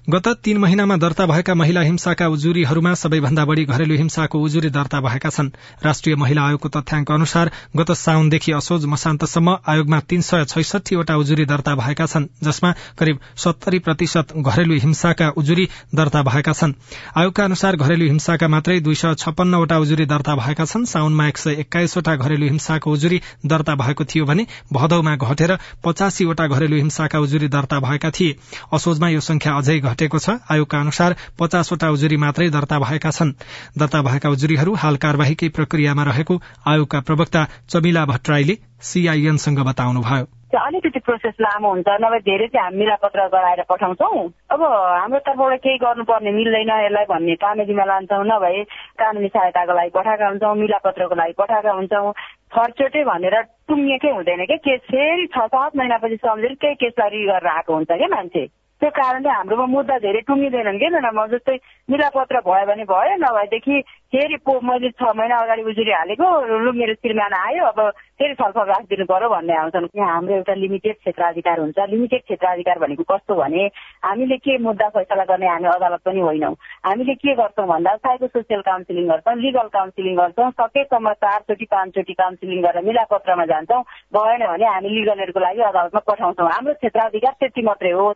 गत 0.10 0.28
तीन 0.44 0.58
महिनामा 0.58 0.96
दर्ता 0.98 1.26
भएका 1.26 1.54
महिला 1.54 1.82
हिंसाका 1.82 2.28
उजुरीहरूमा 2.28 2.94
सबैभन्दा 2.94 3.44
बढ़ी 3.46 3.66
घरेलु 3.66 3.96
हिंसाको 3.96 4.40
उजुरी 4.42 4.70
दर्ता 4.70 5.00
भएका 5.00 5.30
छन्। 5.30 5.50
राष्ट्रिय 5.86 6.16
महिला 6.16 6.42
आयोगको 6.42 6.70
तथ्याङ्क 6.70 7.12
अनुसार 7.12 7.52
गत 7.78 7.92
साउनदेखि 7.94 8.52
असोज 8.52 8.86
मसान्तसम्म 8.86 9.56
आयोगमा 9.70 10.00
तीन 10.10 10.22
सय 10.22 10.46
छैसठीवटा 10.46 11.16
उजुरी 11.16 11.46
दर्ता 11.46 11.76
भएका 11.76 12.06
छन् 12.06 12.26
जसमा 12.44 12.72
करिब 13.00 13.20
सत्तरी 13.38 13.80
प्रतिशत 13.80 14.34
घरेलु 14.36 14.80
हिंसाका 14.80 15.28
उजुरी 15.38 15.68
दर्ता 15.96 16.24
भएका 16.24 16.54
छन्। 16.54 16.74
आयोगका 17.18 17.44
अनुसार 17.44 17.76
घरेलु 17.78 18.06
हिंसाका 18.08 18.48
मात्रै 18.48 18.80
दुई 18.80 18.96
सय 18.96 19.14
छप्पन्नवटा 19.16 19.78
उजुरी 19.78 20.06
दर्ता 20.06 20.36
भएका 20.36 20.66
छन्। 20.66 20.86
साउनमा 20.86 21.28
एक 21.28 21.38
सय 21.38 21.60
एक्काइसवटा 21.60 22.16
घरेलु 22.16 22.48
हिंसाको 22.48 22.92
उजुरी 22.92 23.22
दर्ता 23.46 23.76
भएको 23.76 24.10
थियो 24.10 24.26
भने 24.26 24.48
भदौमा 24.74 25.16
घटेर 25.18 25.58
पचासीवटा 25.86 26.48
घरेलु 26.48 26.82
हिंसाका 26.82 27.20
उजुरी 27.20 27.48
दर्ता 27.50 27.80
भएका 27.80 28.10
थिए। 28.10 28.36
असोजमा 28.74 29.10
यो 29.10 29.22
संख्या 29.30 29.54
अझै 29.54 29.80
घटेको 30.00 30.18
छ। 30.18 30.40
आयोगका 30.48 30.80
अनुसार 30.80 31.12
पचासवटा 31.36 31.88
उजुरी 31.92 32.18
मात्रै 32.18 32.48
दर्ता 32.50 32.80
भएका 32.80 33.12
छन्। 33.12 33.36
दर्ता 33.76 34.00
भएका 34.02 34.30
उजुरीहरू 34.32 34.72
हाल 34.80 34.96
कार्यवाहीकै 34.96 35.50
प्रक्रियामा 35.52 36.04
रहेको 36.08 36.36
आयोगका 36.64 37.00
प्रवक्ता 37.04 37.42
चमिला 37.68 38.04
भट्टराईले 38.08 38.56
सीआईएनसँग 38.80 39.60
बताउनुभयो। 39.68 40.26
अलिकति 40.50 41.00
प्रोसेस 41.06 41.36
लामो 41.42 41.70
हुन्छ 41.70 41.90
नभए 42.02 42.20
धेरै 42.26 42.48
चाहिँ 42.48 42.64
हामी 42.64 42.78
मिलापत्र 42.80 43.28
गराएर 43.28 43.62
पठाउँछौँ। 43.70 44.24
अब 44.50 44.62
हाम्रो 44.64 45.20
तर्फबाट 45.28 45.60
केही 45.62 45.78
गर्नुपर्ने 45.78 46.32
मिल्दैन 46.32 46.72
यसलाई 46.80 47.06
भन्ने 47.12 47.36
कामेरीमा 47.44 47.86
लान्छौँ 47.86 48.26
नभए 48.26 48.64
कानुनी 48.98 49.30
सहायताको 49.30 49.74
लागि 49.78 49.92
पठाएका 49.94 50.26
हुन्छौँ 50.26 50.56
मिलापत्रको 50.58 51.16
लागि 51.22 51.34
पठाएका 51.38 51.72
हुन्छौँ। 51.80 52.12
फर्चोटै 52.50 53.04
भनेर 53.06 53.36
टुङ्गिएकै 53.70 54.10
हुँदैन 54.10 54.46
क्या 54.50 54.58
केस 54.66 54.82
फेरि 54.90 55.28
छ 55.28 55.38
सात 55.54 55.78
महिनापछि 55.78 56.18
सम्झेर 56.18 56.54
केही 56.58 56.82
केसलाई 56.82 57.10
रि 57.14 57.26
गरेर 57.30 57.48
आएको 57.54 57.74
हुन्छ 57.76 57.92
क्या 57.94 58.10
मान्छे? 58.10 58.44
त्यो 58.82 58.90
कारणले 58.96 59.30
हाम्रोमा 59.30 59.66
मुद्दा 59.76 59.98
धेरै 60.00 60.20
टुङ्गिँदैनन् 60.28 60.80
कि 60.80 60.88
म 60.90 61.26
जस्तै 61.32 61.56
मिलापत्र 61.92 62.40
भयो 62.48 62.66
भने 62.66 62.84
भयो 62.92 63.16
नभएदेखि 63.24 63.76
फेरि 64.14 64.38
पो 64.48 64.54
मैले 64.64 64.90
छ 64.96 65.12
महिना 65.20 65.36
अगाडि 65.44 65.64
उजुरी 65.70 65.92
हालेको 65.92 66.28
लु 66.64 66.72
मेरो 66.80 66.94
श्रीमान 67.04 67.34
आयो 67.40 67.66
अब 67.72 67.80
फेरि 68.20 68.34
छलफल 68.40 68.66
राखिदिनु 68.72 69.06
पर्यो 69.12 69.30
भन्ने 69.30 69.54
आउँछन्। 69.62 69.88
यहाँ 70.00 70.14
हाम्रो 70.14 70.36
एउटा 70.36 70.54
लिमिटेड 70.64 70.96
क्षेत्राधिकार 70.96 71.60
हुन्छ। 71.60 71.80
लिमिटेड 71.92 72.22
क्षेत्राधिकार 72.24 72.80
भनेको 72.80 73.04
कस्तो 73.12 73.36
भने 73.36 73.66
हामीले 74.08 74.38
के 74.48 74.58
मुद्दा 74.64 74.88
फैसला 74.96 75.24
गर्ने 75.28 75.48
हामी 75.48 75.68
अदालत 75.76 76.02
पनि 76.08 76.20
होइनौँ। 76.20 76.54
हामीले 76.88 77.16
के 77.20 77.36
गर्छौँ 77.36 77.68
भन्दा 77.68 77.96
साइको 78.08 78.28
सोसियल 78.28 78.62
काउन्सिलिङ 78.70 79.08
गर्छौँ 79.12 79.36
लिगल 79.44 79.68
काउन्सिलिङ 79.76 80.16
गर्छौँ 80.18 80.50
सकेसम्म 80.62 81.14
चारचोटि 81.20 81.66
पाँचचोटि 81.76 82.14
काउन्सिलिङ 82.24 82.64
गरेर 82.64 82.84
मिलापत्रमा 82.88 83.46
जान्छौँ। 83.52 83.84
भएन 84.16 84.48
भने 84.48 84.66
हामी 84.74 84.90
लिगलहरूको 84.90 85.40
लागि 85.40 85.62
अदालतमा 85.70 86.02
पठाउँछौँ। 86.08 86.50
हाम्रो 86.50 86.74
क्षेत्राधिकार 86.80 87.34
त्यति 87.40 87.62
मात्रै 87.70 87.92
हो। 87.92 88.08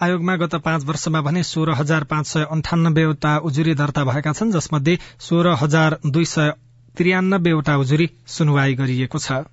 आयोगमा 0.00 0.34
गत 0.36 0.54
पाँच 0.64 0.84
वर्षमा 0.84 1.20
भने 1.20 1.42
सोह्र 1.42 1.72
हजार 1.72 2.04
पाँच 2.04 2.26
सय 2.26 2.46
अन्ठानब्बेवटा 2.50 3.36
उजुरी 3.44 3.74
दर्ता 3.74 4.04
भएका 4.04 4.32
छन् 4.32 4.52
जसमध्ये 4.52 4.98
सोह्र 5.20 5.56
हजार 5.60 5.98
दुई 6.06 6.24
सय 6.24 6.52
त्रियानब्बेवटा 6.96 7.76
उजुरी 7.76 8.08
सुनवाई 8.26 8.74
गरिएको 8.74 9.18
छ। 9.18 9.44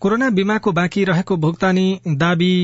कोरोना 0.00 0.30
बीमाको 0.30 0.72
बाँकी 0.72 1.04
रहेको 1.04 1.36
भुक्तानी 1.36 1.86
दावी 2.16 2.54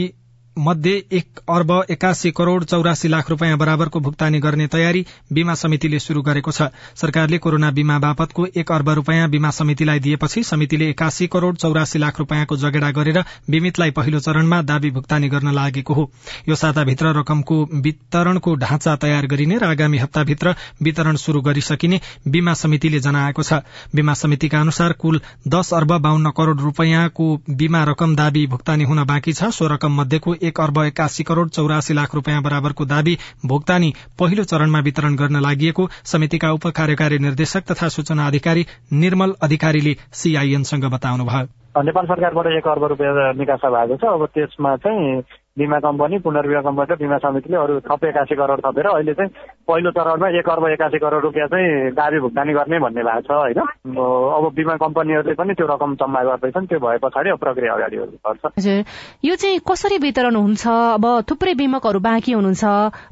मध्ये 0.61 0.93
एक 1.13 1.39
अर्ब 1.49 1.71
एकासी 1.91 2.31
करोड़ 2.31 2.65
चौरासी 2.65 3.09
लाख 3.09 3.29
रूपियाँ 3.31 3.59
बराबरको 3.59 4.01
भुक्तानी 4.01 4.39
गर्ने 4.39 4.67
तयारी 4.67 5.05
बीमा 5.33 5.55
समितिले 5.55 5.99
शुरू 5.99 6.23
गरेको 6.23 6.51
छ। 6.53 6.63
सरकारले 6.95 7.39
कोरोना 7.39 7.71
बीमा 7.71 7.99
बापतको 7.99 8.47
एक 8.55 8.73
अर्ब 8.73 8.89
रूपियाँ 8.91 9.29
बीमा 9.31 9.51
समितिलाई 9.51 10.01
दिएपछि 10.01 10.43
समितिले 10.45 10.89
एकासी 10.91 11.27
करोड़ 11.27 11.55
चौरासी 11.57 11.99
लाख 11.99 12.19
रूपियाँको 12.19 12.57
जगेडा 12.59 12.91
गरेर 12.91 13.23
बीमितलाई 13.51 13.91
पहिलो 13.91 14.21
चरणमा 14.21 14.61
दावी 14.63 14.91
भुक्तानी 14.91 15.29
गर्न 15.29 15.53
लागेको 15.55 15.95
हो। 15.95 16.11
यो 16.49 16.55
साताभित्र 16.55 17.15
रकमको 17.19 17.57
वितरणको 17.81 18.55
ढाँचा 18.57 18.97
तयार 18.99 19.27
गरिने 19.27 19.59
र 19.59 19.65
आगामी 19.67 19.99
हप्ताभित्र 19.99 20.55
वितरण 20.83 21.17
शुरू 21.17 21.41
गरिसकिने 21.41 22.01
बीमा 22.29 22.55
समितिले 22.57 23.01
जनाएको 23.01 23.43
छ। 23.43 23.63
बीमा 23.95 24.15
समितिका 24.17 24.61
अनुसार 24.61 24.93
कुल 25.01 25.21
दश 25.49 25.73
अर्ब 25.73 25.97
बाहन्न 25.99 26.31
करोड़ 26.37 26.59
रूपियाँको 26.61 27.27
बीमा 27.51 27.85
रकम 27.87 28.17
दावी 28.17 28.47
भुक्तानी 28.47 28.85
हुन 28.85 29.05
बाँकी 29.07 29.33
छ। 29.33 29.51
सो 29.51 29.67
रकम 29.69 30.01
मध्येको 30.01 30.35
एक 30.51 30.61
अर्ब 30.61 30.83
एकासी 30.85 31.25
करोड़ 31.25 31.49
चौरासी 31.49 31.95
लाख 31.95 32.15
रूपियाँ 32.15 32.43
बराबरको 32.43 32.85
दावी 32.87 33.17
भुक्तानी 33.47 33.93
पहिलो 34.19 34.45
चरणमा 34.45 34.81
वितरण 34.81 35.17
गर्न 35.17 35.41
लागि 35.41 35.73
समितिका 36.05 36.53
उप 36.53 36.67
कार्यकारी 36.77 37.19
निर्देशक 37.19 37.71
तथा 37.71 37.89
सूचना 37.89 38.27
अधिकारी 38.27 38.67
निर्मल 38.93 39.35
अधिकारीले 39.43 39.95
सीआईएनसँग 40.13 40.85
बताउनुभयो। 40.91 41.83
नेपाल 41.83 42.07
सरकारबाट 42.07 42.47
एक 42.47 42.67
अर्ब 42.69 42.85
रुपियाँ 42.85 43.33
निकासा 43.39 43.69
भएको 43.71 43.97
छ। 43.97 44.05
अब 44.15 44.27
त्यसमा 44.35 44.77
चाहिँ 44.77 45.23
बिमा 45.59 45.79
कम्पनी 45.83 46.19
पुनर्बिमा 46.25 46.61
कम्पनी 46.63 46.95
र 46.95 46.97
बिमा 46.97 47.17
समितिले 47.19 47.57
अरू 47.57 47.81
थप 47.83 48.05
एकासी 48.05 48.35
करोड 48.39 48.61
थपेर 48.67 48.87
अहिले 48.87 49.13
चाहिँ 49.15 49.31
पहिलो 49.67 49.91
चरणमा 49.91 50.29
एक 50.39 50.49
अर्ब 50.49 50.67
एकासी 50.69 50.99
करोड 50.99 51.23
रुपियाँ 51.23 51.49
चाहिँ 51.51 51.91
दावी 51.91 52.19
भुक्तानी 52.21 52.53
गर्ने 52.55 52.79
भन्ने 52.79 53.03
भएको 53.03 53.21
छ 53.27 53.31
होइन? 53.35 53.59
अब 53.59 54.45
बिमा 54.55 54.75
कम्पनीहरूले 54.79 55.35
पनि 55.35 55.55
त्यो 55.59 55.67
रकम 55.67 55.95
जम्मा 56.01 56.23
गर्दैछन् 56.23 56.67
त्यो 56.71 56.79
भए 56.79 56.99
पछाडि 57.03 57.35
प्रक्रिया 57.43 57.75
अगाडि 57.75 57.97
बढ्छ। 57.99 58.47
हजुर 58.47 58.85
यो 59.27 59.35
चाहिँ 59.37 59.59
कसरी 59.67 59.99
वितरण 59.99 60.37
हुन्छ? 60.39 60.67
अब 60.97 61.05
थुप्रै 61.27 61.55
बिमकहरू 61.59 62.01
बाँकी 62.01 62.33
हुनुहुन्छ। 62.33 62.65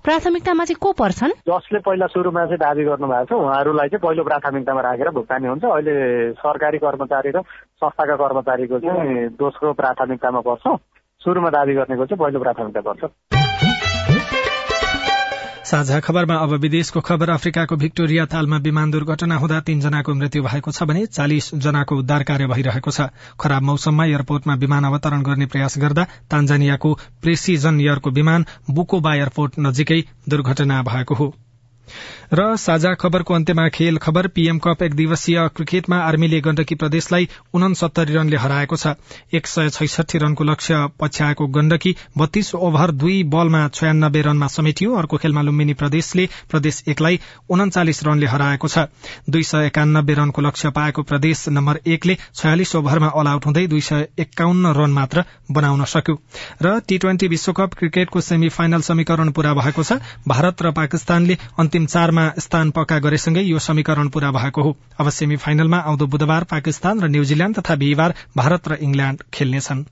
प्राथमिकतामा 0.06 0.64
चाहिँ 0.64 0.78
को 0.78 0.92
पर्छन्? 0.94 1.32
जसले 1.42 1.78
पहिला 1.82 2.06
सुरुमा 2.06 2.44
चाहिँ 2.46 2.62
दावी 2.62 2.84
गर्नु 2.86 3.06
भएको 3.06 3.34
छ 3.34 3.40
उहाँहरूलाई 3.42 3.88
चाहिँ 3.88 4.02
पहिलो 4.06 4.22
प्राथमिकतामा 4.24 4.80
राखेर 4.86 5.10
भुक्तानी 5.10 5.46
हुन्छ। 5.48 5.64
अहिले 5.64 5.94
सरकारी 6.38 6.78
कर्मचारी 6.78 7.30
र 7.34 7.42
संस्थाका 7.82 8.16
कर्मचारीको 8.16 8.78
चाहिँ 8.78 9.28
दोस्रो 9.34 9.72
प्राथमिकतामा 9.74 10.40
पर्छ। 10.46 10.78
सुरुमा 11.24 11.50
दावी 11.50 11.74
गर्नेको 11.74 12.04
चाहिँ 12.06 12.18
पहिलो 12.18 12.38
प्राथमिकता 12.40 12.80
पर्छ 12.80 13.02
साझा 15.68 15.98
खबरमा 16.00 16.34
अब 16.34 16.52
विदेशको 16.60 17.00
खबर 17.00 17.30
अफ्रिकाको 17.30 17.76
भिक्टोरिया 17.76 18.24
तालमा 18.26 18.56
विमान 18.66 18.90
दुर्घटना 18.90 19.36
हुँदा 19.36 19.58
तीनजनाको 19.66 20.14
मृत्यु 20.14 20.42
भएको 20.42 20.70
छ 20.70 20.82
भने 20.90 21.02
चालिस 21.08 21.50
जनाको 21.64 21.96
उद्धार 21.96 22.22
कार्य 22.30 22.46
भइरहेको 22.52 22.90
छ। 22.90 23.08
खराब 23.40 23.62
मौसममा 23.62 24.04
एयरपोर्टमा 24.04 24.54
विमान 24.62 24.84
अवतरण 24.84 25.22
गर्ने 25.22 25.46
प्रयास 25.52 25.78
गर्दा 25.78 26.04
तान्जानियाको 26.30 26.94
प्रेसिजन 27.22 27.80
एयरको 27.80 28.10
विमान 28.20 28.46
बुकोबा 28.70 29.14
एयरपोर्ट 29.14 29.60
नजिकै 29.60 30.00
दुर्घटना 30.28 30.82
भएको 30.88 31.14
हो। 31.14 31.28
र 32.34 32.56
साझा 32.56 32.92
खबरको 32.94 33.34
अन्त्यमा 33.34 33.68
खेल 33.68 33.96
खबर 33.98 34.26
पीएम 34.28 34.58
कप 34.58 34.82
एक 34.82 34.94
दिवसीय 34.94 35.48
क्रिकेटमा 35.56 35.96
आर्मीले 35.98 36.40
गण्डकी 36.40 36.74
प्रदेशलाई 36.74 37.28
उनसत्तरी 37.54 38.14
रनले 38.14 38.36
हराएको 38.36 38.76
छ। 38.76 38.94
एक 39.32 39.46
सय 39.46 39.68
छैसठी 39.70 40.18
रनको 40.18 40.44
लक्ष्य 40.44 40.86
पछ्याएको 41.00 41.46
गण्डकी 41.48 41.94
बत्तीस 42.18 42.54
ओभर 42.56 42.90
दुई 42.94 43.22
बलमा 43.26 43.66
छयानब्बे 43.68 44.22
रनमा 44.22 44.46
समेटियो। 44.48 44.94
अर्को 44.94 45.16
खेलमा 45.16 45.42
लुम्बिनी 45.42 45.74
प्रदेशले 45.74 46.28
प्रदेश 46.50 46.82
एकलाई 46.88 47.20
उन्चालिस 47.50 48.04
रनले 48.04 48.26
हराएको 48.26 48.68
छ। 48.68 48.86
दुई 49.30 49.42
सय 49.44 49.66
एकानब्बे 49.66 50.14
रनको 50.14 50.42
लक्ष्य 50.42 50.70
पाएको 50.70 51.02
प्रदेश 51.02 51.48
नम्बर 51.50 51.80
एकले 51.86 52.16
छयालिस 52.34 52.74
ओभरमा 52.76 53.08
अल 53.14 53.26
आउट 53.28 53.46
हुँदै 53.46 53.66
दुई 53.66 53.80
सय 53.80 54.08
एकाउन्न 54.18 54.72
रन 54.76 54.90
मात्र 54.92 55.24
बनाउन 55.50 55.84
सक्यो। 55.86 56.14
र 56.62 56.78
टी 56.88 56.98
ट्वेन्टी 56.98 57.28
विश्वकप 57.28 57.74
क्रिकेटको 57.74 58.20
सेमी 58.20 58.48
फाइनल 58.50 58.80
समीकरण 58.82 59.30
पूरा 59.30 59.54
भएको 59.54 59.82
छ। 59.82 59.92
भारत 60.28 60.62
र 60.62 60.70
पाकिस्तानले 60.72 61.36
अन्तिम 61.58 61.77
चारमा 61.86 62.30
फाइनलमा 62.30 62.32
स्थान 62.38 62.70
पक्का 62.70 62.98
गरेसँगै 62.98 63.42
यो 63.42 63.58
समीकरण 63.58 64.08
पूरा 64.08 64.30
भएको 64.30 64.62
हो। 64.62 64.76
अब 65.00 65.08
सेमी 65.10 65.36
फाइनलमा 65.36 65.76
आउँदो 65.76 66.06
बुधबार 66.06 66.44
पाकिस्तान 66.44 67.00
र 67.00 67.08
न्यूजील्याण्ड 67.08 67.56
तथा 67.56 67.74
बिहिबार 67.74 68.14
भारत 68.36 68.68
र 68.68 68.74
इङ्ल्याण्ड 68.74 69.22
खेल्नेछन्। 69.34 69.84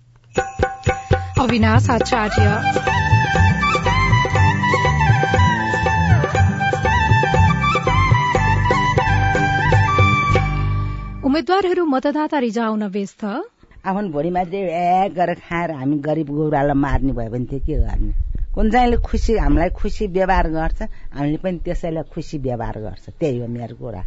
उम्मेद्वारहरू 11.25 11.85
मतदाता 11.85 12.39
रिजाउन 12.39 12.83
व्यस्त? 12.83 13.25
आफ्नो 13.87 14.09
भोलिमा 14.09 14.45
चाहिँ 14.45 15.11
गरेर 15.11 15.35
खाएर 15.35 15.71
हामी 15.71 15.99
गरिब 15.99 16.27
गौरालाई 16.27 16.75
मार्ने 16.75 17.13
भयो 17.13 17.31
भने 17.31 17.45
चाहिँ 17.45 17.61
के 17.61 17.75
गर्ने? 17.75 18.26
कुन 18.57 18.71
चाहिँले 18.71 18.97
खुसी 19.05 19.37
हामीलाई 19.37 19.71
खुसी 19.77 20.07
व्यवहार 20.17 20.49
गर्छ 20.49 20.83
हामीले 21.13 21.39
पनि 21.45 21.59
त्यसैलाई 21.65 22.09
खुसी 22.09 22.39
व्यवहार 22.41 22.77
गर्छ। 22.81 23.05
त्यही 23.21 23.39
हो 23.41 23.47
मेरो 23.47 23.77
कुरा। 23.77 24.03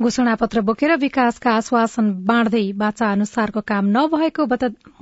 घोषणा 0.00 0.34
पत्र 0.40 0.60
बोकेर 0.64 0.96
विकासका 0.96 1.50
आश्वासन 1.52 2.06
बाँड्दै 2.24 2.64
बाचा 2.80 3.06
अनुसारको 3.12 3.60
काम 3.60 3.84
नभएको 3.96 4.42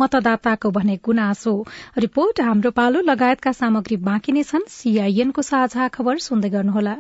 मतदाताको 0.01 0.71
भने 0.71 0.97
गुनासो। 0.99 1.55
रिपोर्ट 1.99 2.41
हाम्रो 2.41 2.71
पालो 2.75 3.01
लगायतका 3.07 3.53
सामग्री 3.53 3.97
बाँकी 4.03 4.33
नै 4.33 4.43
छन्। 4.43 4.67
सीआईएनको 4.67 5.43
साझा 5.43 5.89
खबर 5.95 6.19
सुन्दै 6.19 6.51
गर्नुहोला। 6.51 6.97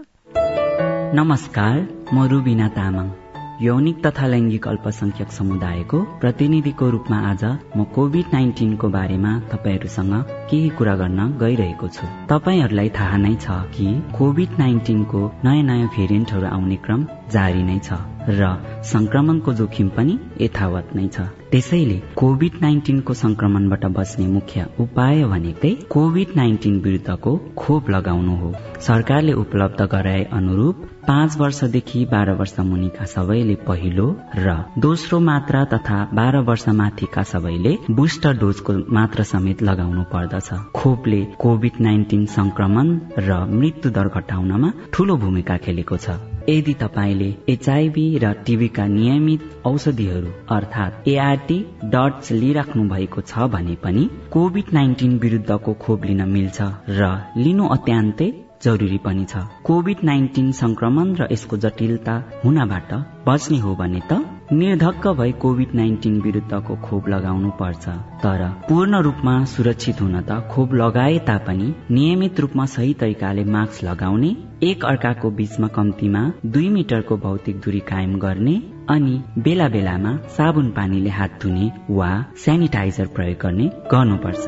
नमस्कार 1.18 1.74
म 2.14 2.16
रुबिना 2.30 2.68
तामाङ। 2.78 3.22
यौनिक 3.62 3.99
तथा 4.07 4.26
लैङ्गिक 4.26 4.66
अल्पसंख्यक 4.69 5.33
समुदायको 5.33 5.99
प्रतिनिधिको 6.21 6.87
रूपमा 6.90 7.19
आज 7.31 7.45
म 7.76 7.85
कोविड 7.95 8.33
नाइन्टिनको 8.33 8.88
बारेमा 8.88 9.33
तपाईँहरूसँग 9.52 10.14
केही 10.50 10.69
कुरा 10.78 10.95
गर्न 10.97 11.21
गइरहेको 11.42 11.88
छु। 11.88 12.07
तपाईँहरूलाई 12.31 12.88
थाहा 12.99 13.16
नै 13.25 13.35
छ 13.45 13.47
कि 13.75 13.87
कोविड 14.19 14.59
नाइन्टिनको 14.59 15.21
नयाँ 15.45 15.62
नयाँ 15.71 15.88
भेरिएन्टहरू 15.97 16.47
आउने 16.47 16.76
क्रम 16.85 17.07
जारी 17.31 17.62
नै 17.62 17.79
छ 17.79 17.99
र 18.29 18.49
संक्रमणको 18.87 19.52
जोखिम 19.59 19.88
पनि 19.97 20.14
यथावत 20.41 20.95
नै 20.97 21.07
छ। 21.09 21.26
त्यसैले 21.52 21.97
कोविड 22.17 22.55
नाइन्टिनको 22.62 23.14
संक्रमणबाट 23.14 23.85
बच्ने 23.97 24.26
मुख्य 24.26 24.67
उपाय 24.81 25.25
भनेकै 25.33 25.73
कोविड 25.95 26.29
नाइन्टिन 26.37 26.79
विरुद्धको 26.81 27.33
खोप 27.59 27.91
लगाउनु 27.91 28.35
हो। 28.37 28.52
सरकारले 28.87 29.33
उपलब्ध 29.43 29.81
गराए 29.95 30.23
अनुरूप 30.33 30.76
पाँच 31.09 31.37
वर्षदेखि 31.38 32.05
बाह्र 32.12 32.33
वर्ष 32.41 32.59
मुनिका 32.62 33.05
सबैले 33.14 33.55
पहिलो 33.69 34.07
र 34.38 34.57
दोस्रो 34.79 35.19
मात्रा 35.21 35.64
तथा 35.75 35.99
बाह्र 36.14 36.41
वर्ष 36.49 36.69
माथिका 36.81 37.23
सबैले 37.33 37.73
बुस्टर 37.91 38.37
डोजको 38.38 38.73
मात्रा 38.99 39.25
समेत 39.25 39.62
लगाउनु 39.62 40.02
पर्दछ। 40.12 40.50
खोपले 40.75 41.21
कोविड 41.43 41.81
नाइन्टिन 41.81 42.26
संक्रमण 42.38 42.99
र 43.19 43.45
मृत्यु 43.50 43.91
दर 43.93 44.09
घटाउनमा 44.09 44.73
ठूलो 44.93 45.17
भूमिका 45.17 45.57
खेलेको 45.64 45.97
छ। 45.97 46.21
यदि 46.49 46.73
तपाईँले 46.75 47.22
एचआईभी 47.49 48.07
र 48.19 48.33
टिभीका 48.47 48.87
नियमित 48.88 49.41
औषधिहरू 49.67 50.31
अर्थात् 50.57 51.09
एआरटी 51.09 51.59
डट्स 51.95 52.31
लिइराख्नु 52.33 52.88
भएको 52.88 53.21
छ 53.31 53.49
भने 53.55 53.75
पनि 53.85 54.09
कोविड 54.31 54.73
नाइन्टिन 54.73 55.19
विरुद्धको 55.19 55.75
खोप 55.83 56.05
लिन 56.05 56.29
मिल्छ 56.29 56.71
र 56.99 57.11
लिनु 57.38 57.67
अत्यन्तै 57.76 58.31
जरुरी 58.64 58.99
पनि 59.04 59.25
छ। 59.25 59.42
कोविड 59.64 60.04
नाइन्टिन 60.04 60.50
संक्रमण 60.52 61.14
र 61.14 61.28
यसको 61.33 61.57
जटिलता 61.64 62.14
हुनबाट 62.45 62.92
बच्ने 63.28 63.59
हो 63.59 63.75
भने 63.75 64.00
त 64.11 64.21
निर्धक्क 64.52 65.07
भई 65.19 65.33
कोविड 65.42 65.75
नाइन्टिन 65.75 66.21
विरुद्धको 66.21 66.75
खोप 66.76 67.09
लगाउनु 67.09 67.50
पर्छ। 67.61 67.88
तर 68.25 68.42
पूर्ण 68.69 69.00
रूपमा 69.02 69.35
सुरक्षित 69.45 70.00
हुन 70.00 70.21
त 70.21 70.40
खोप 70.50 70.75
लगाए 70.75 71.19
तापनि 71.28 71.69
नियमित 71.90 72.40
रूपमा 72.40 72.66
सही 72.75 72.92
तरिकाले 72.95 73.45
मास्क 73.45 73.85
लगाउने 73.85 74.31
एक 74.62 74.85
अर्काको 74.85 75.31
बीचमा 75.38 75.69
कम्तीमा 75.76 76.23
दुई 76.47 76.69
मिटरको 76.69 77.16
भौतिक 77.16 77.57
दूरी 77.61 77.81
कायम 77.88 78.19
गर्ने 78.19 78.57
अनि 78.92 79.20
बेला 79.38 79.68
बेलामा 79.68 80.16
साबुन 80.37 80.70
पानीले 80.70 81.11
हात 81.11 81.38
धुने 81.42 81.70
वा 81.90 82.11
सेनिटाइजर 82.37 83.06
प्रयोग 83.06 83.38
गर्ने 83.42 83.70
गर्नुपर्छ। 83.92 84.44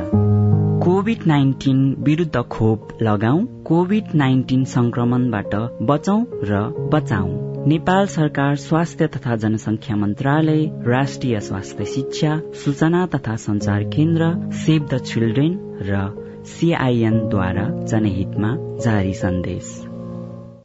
कोविड 0.84 1.26
नाइन्टिन 1.26 1.78
विरुद्ध 2.00 2.42
खोप 2.42 2.88
लगाऊ 3.02 3.44
कोविड 3.64 4.14
नाइन्टिन 4.14 4.64
संक्रमणबाट 4.64 5.54
बचौ 5.82 6.18
र 6.44 6.60
बचाउ। 6.92 7.28
नेपाल 7.68 8.06
सरकार 8.06 8.56
स्वास्थ्य 8.56 9.06
तथा 9.06 9.36
जनसंख्या 9.36 9.96
मन्त्रालय 9.96 10.64
राष्ट्रिय 10.86 11.40
स्वास्थ्य 11.40 11.84
शिक्षा 11.84 12.40
सूचना 12.64 13.06
तथा 13.06 13.36
संचार 13.36 13.84
केन्द्र 13.84 14.50
सेभ 14.56 14.88
द 14.92 14.98
चिल्ड्रेन 15.04 15.58
र 15.82 16.04
सीआईएनद्वारा 16.46 17.68
जनहितमा 17.86 18.54
जारी 18.84 19.14
सन्देश। 19.14 19.93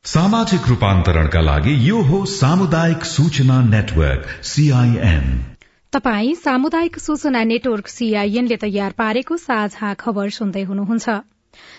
सामाजिक 0.10 0.68
रूपान्तरणका 0.68 1.42
लागि 1.42 1.74
यो 1.88 1.98
हो 2.02 2.24
सामुदायिक 2.26 3.04
सूचना 3.06 3.60
नेटवर्क 3.64 4.26
सीआईएन 4.44 5.28
तपाई 5.94 6.34
सामुदायिक 6.36 6.98
सूचना 7.00 7.44
नेटवर्क 7.54 7.88
सीआईएनले 7.88 8.58
तयार 8.62 8.92
पारेको 8.98 9.38
साझा 9.40 9.94
खबर 10.00 10.30
सुन्दै 10.38 10.64
हुनुहुन्छ। 10.64 11.22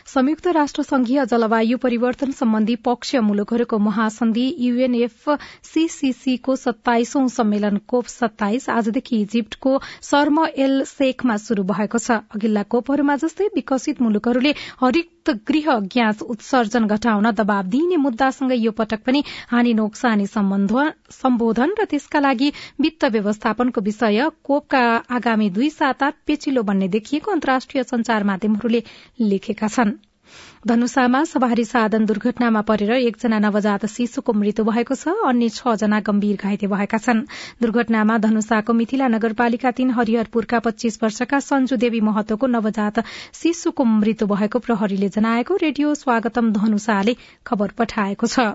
संयुक्त 0.06 0.46
राष्ट्र 0.46 0.82
संघीय 0.82 1.24
जलवायु 1.26 1.76
परिवर्तन 1.78 2.30
सम्बन्धी 2.32 2.76
पक्ष 2.86 3.14
मुलुकहरूको 3.26 3.78
महासन्धि 3.78 4.46
यूएनएफसीसीसी 4.58 6.36
को 6.46 6.56
सत्ताइसौं 6.56 7.26
सम्मेलन 7.28 7.76
कोप 7.88 8.06
सत्ताइस 8.06 8.68
आजदेखि 8.70 9.20
इजिप्टको 9.20 9.72
शर्म 10.02 10.44
एल 10.56 10.82
शेखमा 10.86 11.36
शुरू 11.46 11.62
भएको 11.64 11.98
छ। 11.98 12.18
अघिल्ला 12.34 12.62
कोपहरूमा 12.74 13.16
जस्तै 13.16 13.46
विकसित 13.54 14.02
मुलुकहरूले 14.02 14.54
हरित 15.20 15.42
गृह 15.48 15.78
ग्यास 15.92 16.20
उत्सर्जन 16.24 16.86
घटाउन 16.86 17.30
दबाव 17.32 17.66
दिइने 17.68 17.96
मुद्दासँगै 17.96 18.56
यो 18.56 18.70
पटक 18.72 19.02
पनि 19.06 19.22
हानि 19.48 19.72
नोक्सानी 19.74 20.26
सम्बोधन 20.26 21.74
र 21.80 21.84
त्यसका 21.84 22.20
लागि 22.20 22.48
वित्त 22.80 23.04
व्यवस्थापनको 23.12 23.80
विषय 23.82 24.28
कोपका 24.44 24.82
आगामी 25.12 25.50
दुई 25.50 25.70
साता 25.70 26.10
पेचिलो 26.26 26.62
बन्ने 26.64 26.88
देखिएको 26.90 27.32
अन्तर्राष्ट्रिय 27.32 27.82
संचार 27.86 28.24
माध्यमहरूले 28.24 28.82
लेखेका 29.24 29.68
छन्। 29.70 29.98
धनुषामा 30.68 31.22
सवारी 31.24 31.64
साधन 31.64 32.04
दुर्घटनामा 32.06 32.60
परेर 32.68 32.90
एकजना 32.92 33.38
नवजात 33.38 33.86
शिशुको 33.86 34.32
मृत्यु 34.32 34.64
भएको 34.64 34.94
छ। 34.94 35.14
अन्य 35.24 35.48
छ 35.48 35.72
जना 35.82 36.00
गम्भीर 36.00 36.36
घाइते 36.36 36.66
भएका 36.72 36.98
छन्। 36.98 37.22
दुर्घटनामा 37.62 38.18
धनुषाको 38.20 38.72
मिथिला 38.76 39.08
नगरपालिका 39.08 39.70
तीन 39.72 39.90
हरिहरपुरका 39.98 40.58
पच्चीस 40.60 41.02
वर्षका 41.02 41.40
सञ्जु 41.40 41.76
देवी 41.80 42.00
महतोको 42.04 42.46
नवजात 42.52 43.04
शिशुको 43.40 43.84
मृत्यु 43.96 44.28
भएको 44.28 44.58
प्रहरीले 44.60 45.08
जनाएको 45.16 45.56
रेडियो 45.62 45.94
स्वागतम 45.96 46.52
धनुषाले 46.52 47.16
खबर 47.46 47.72
पठाएको 47.78 48.26
छ। 48.28 48.52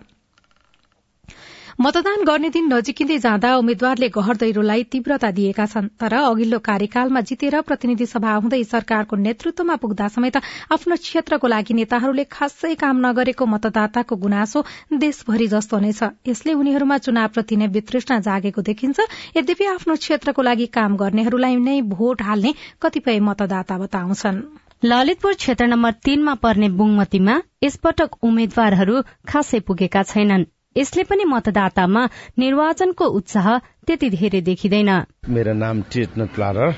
मतदान 1.79 2.23
गर्ने 2.23 2.49
दिन 2.49 2.71
नजिकिँदै 2.73 3.17
जाँदा 3.19 3.49
उम्मेद्वारले 3.57 4.07
घर 4.09 4.35
दैरोलाई 4.41 4.83
तीव्रता 4.91 5.31
दिएका 5.31 5.65
छन्। 5.65 5.87
तर 5.99 6.13
अघिल्लो 6.15 6.59
कार्यकालमा 6.59 7.21
जितेर 7.21 7.59
प्रतिनिधि 7.61 8.05
सभा 8.05 8.33
हुँदै 8.35 8.63
सरकारको 8.63 9.15
नेतृत्वमा 9.15 9.75
पुग्दा 9.83 10.07
समेत 10.07 10.37
आफ्नो 10.71 10.95
क्षेत्रको 10.95 11.47
लागि 11.47 11.73
नेताहरूले 11.75 12.23
खासै 12.31 12.73
काम 12.79 13.05
नगरेको 13.05 13.45
मतदाताको 13.45 14.15
गुनासो 14.15 14.63
देशभरि 14.95 15.47
जस्तो 15.51 15.79
नै 15.83 15.91
छ। 15.91 16.09
यसले 16.23 16.53
उनीहरूमा 16.55 16.97
चुनावप्रति 17.03 17.55
नै 17.59 17.67
वितृष्णा 17.75 18.19
जागेको 18.23 18.61
देखिन्छ। 18.71 18.97
यद्यपि 19.35 19.65
आफ्नो 19.75 19.95
क्षेत्रको 19.99 20.41
लागि 20.41 20.71
काम 20.71 20.95
गर्नेहरूलाई 20.95 21.55
नै 21.59 21.77
भोट 21.91 22.21
हाल्ने 22.23 22.55
कतिपय 22.81 23.19
मतदाता 23.19 23.77
बताउँछन्। 23.77 24.43
ललितपुर 24.83 25.33
क्षेत्र 25.35 25.65
नम्बर 25.67 25.91
तीनमा 26.05 26.33
पर्ने 26.39 26.69
बुङमतीमा 26.79 27.39
यसपटक 27.63 28.23
उम्मेद्वारहरू 28.23 29.01
खासै 29.27 29.59
पुगेका 29.67 30.03
छैनन्। 30.05 30.51
यसले 30.77 31.03
पनि 31.07 31.23
मतदातामा 31.23 32.01
निर्वाचनको 32.37 33.05
उत्साह 33.17 33.47
त्यति 33.87 34.09
धेरै 34.11 34.41
देखिँदैन। 34.43 34.89
मेरो 35.31 35.53
नाम 35.55 35.81
ट्रिटमेन्ट 35.91 36.31
प्लानर 36.35 36.71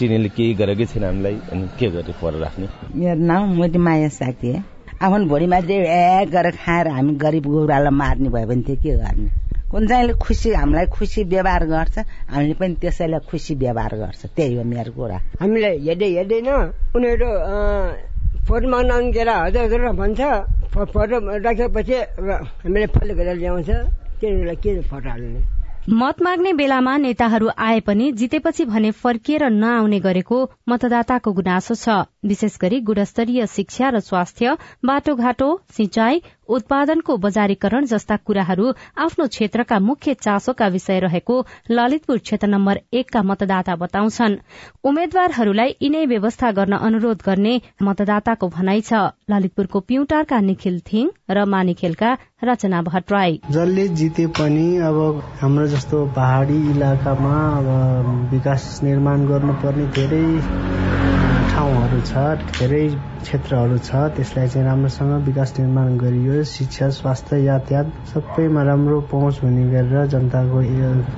तिनीले 0.00 0.28
केही 0.32 0.54
गरेकै 0.56 0.86
छैन 0.88 1.04
हामीलाई 1.04 1.36
अनि 1.52 1.68
के 1.76 1.88
गरे 1.92 2.12
पर 2.16 2.32
राख्ने? 2.40 2.66
मेरो 2.96 3.20
नाम 3.20 3.52
मोदी 3.60 3.78
माया 3.78 4.08
साथी 4.08 4.56
आफ्नो 5.04 5.24
भोलिमा 5.28 5.60
चाहिँ 5.68 5.84
ए 5.84 6.24
गरेर 6.32 6.56
खाएर 6.64 6.88
हामी 6.96 7.12
गरिब 7.20 7.44
गौरालाई 7.52 7.92
मार्ने 7.92 8.28
भयो 8.32 8.46
भने 8.48 8.62
चाहिँ 8.62 8.80
के 8.80 8.96
गर्ने? 8.96 9.28
कुन 9.68 9.86
चाहिँले 9.88 10.14
खुसी 10.16 10.50
हामीलाई 10.52 10.86
खुसी 10.96 11.24
व्यवहार 11.24 11.64
गर्छ 11.68 11.98
हामीले 12.32 12.54
पनि 12.56 12.74
त्यसैलाई 12.80 13.20
खुसी 13.28 13.54
व्यवहार 13.60 13.92
गर्छ। 14.00 14.22
त्यही 14.32 14.56
हो 14.56 14.64
मेरो 14.64 14.92
कुरा। 14.96 15.18
हामीलाई 15.40 15.76
हेर्दै 15.84 16.08
हेर्दैन 16.16 16.48
उनीहरू 16.96 17.28
फोनमा 18.34 18.78
नन्केर 18.82 19.28
हजुर 19.28 19.62
हजुर 19.62 19.82
भन्छ 19.92 20.20
फोटो 20.92 21.16
राखेपछि 21.38 21.96
हामीले 22.18 22.86
फलो 22.94 23.14
गरेर 23.14 23.36
ल्याउँछ 23.36 23.70
तिनीहरूलाई 24.20 24.56
के 24.56 24.80
फोटो 24.90 25.08
हाल्ने? 25.10 25.40
मत 25.82 26.20
माग्ने 26.22 26.52
बेलामा 26.52 26.96
नेताहरू 26.96 27.48
आए 27.58 27.78
पनि 27.80 28.10
जितेपछि 28.12 28.64
भने 28.64 28.90
फर्किएर 28.92 29.48
नआउने 29.50 29.98
गरेको 30.00 30.38
मतदाताको 30.68 31.32
गुनासो 31.32 31.74
छ। 31.74 31.96
विशेष 32.24 32.58
गरी 32.62 32.80
गुणस्तरीय 32.80 33.46
शिक्षा 33.46 33.88
र 33.90 34.00
स्वास्थ्य 34.00 34.56
बाटोघाटो 34.86 35.48
सिंचाई 35.74 36.22
उत्पादनको 36.48 37.16
बजारीकरण 37.16 37.84
जस्ता 37.86 38.16
कुराहरू 38.18 38.72
आफ्नो 38.96 39.26
क्षेत्रका 39.26 39.78
मुख्य 39.80 40.14
चासोका 40.14 40.66
विषय 40.68 41.00
रहेको 41.00 41.34
ललितपुर 41.70 42.18
क्षेत्र 42.18 42.46
नम्बर 42.46 42.80
एकका 42.92 43.22
मतदाता 43.22 43.74
बताउँछन्। 43.76 44.38
उम्मेद्वारहरूलाई 44.84 45.74
यिनै 45.82 46.04
व्यवस्था 46.06 46.50
गर्न 46.52 46.78
अनुरोध 46.78 47.22
गर्ने 47.26 47.60
मतदाताको 47.82 48.48
भनाइ 48.48 48.80
छ। 48.80 48.92
ललितपुरको 49.30 49.80
पिउटारका 49.82 50.40
निखिल 50.40 50.80
थिङ 50.82 51.10
र 51.30 51.44
मानिखेलका 51.46 52.10
रचना 52.44 52.80
भट्टराई। 52.82 53.40
जसले 53.50 53.86
जिते 53.88 54.26
पनि 54.38 54.66
अब 54.82 55.22
हाम्रो 55.40 55.66
जस्तो 55.68 56.04
पहाड़ी 56.16 56.58
इलाकामा 56.70 57.36
अब 57.58 58.28
विकास 58.32 58.80
निर्माण 58.82 59.26
गर्नुपर्ने 59.26 59.86
धेरै 59.96 60.24
ठाउँहरू 61.52 62.00
छ 62.00 62.12
धेरै 62.58 62.82
क्षेत्रहरू 63.22 63.78
छ 63.78 64.02
त्यसलाई 64.16 64.48
चाहिँ 64.48 64.66
राम्रोसँग 64.66 65.12
विकास 65.26 65.54
निर्माण 65.58 65.96
गरियो 65.98 66.42
शिक्षा 66.52 66.88
स्वास्थ्य 66.98 67.38
यातायात 67.44 67.92
सबैमा 68.12 68.62
राम्रो 68.62 69.00
पहुँच 69.12 69.38
हुने 69.42 69.64
गरेर 69.70 70.06
जनताको 70.14 70.62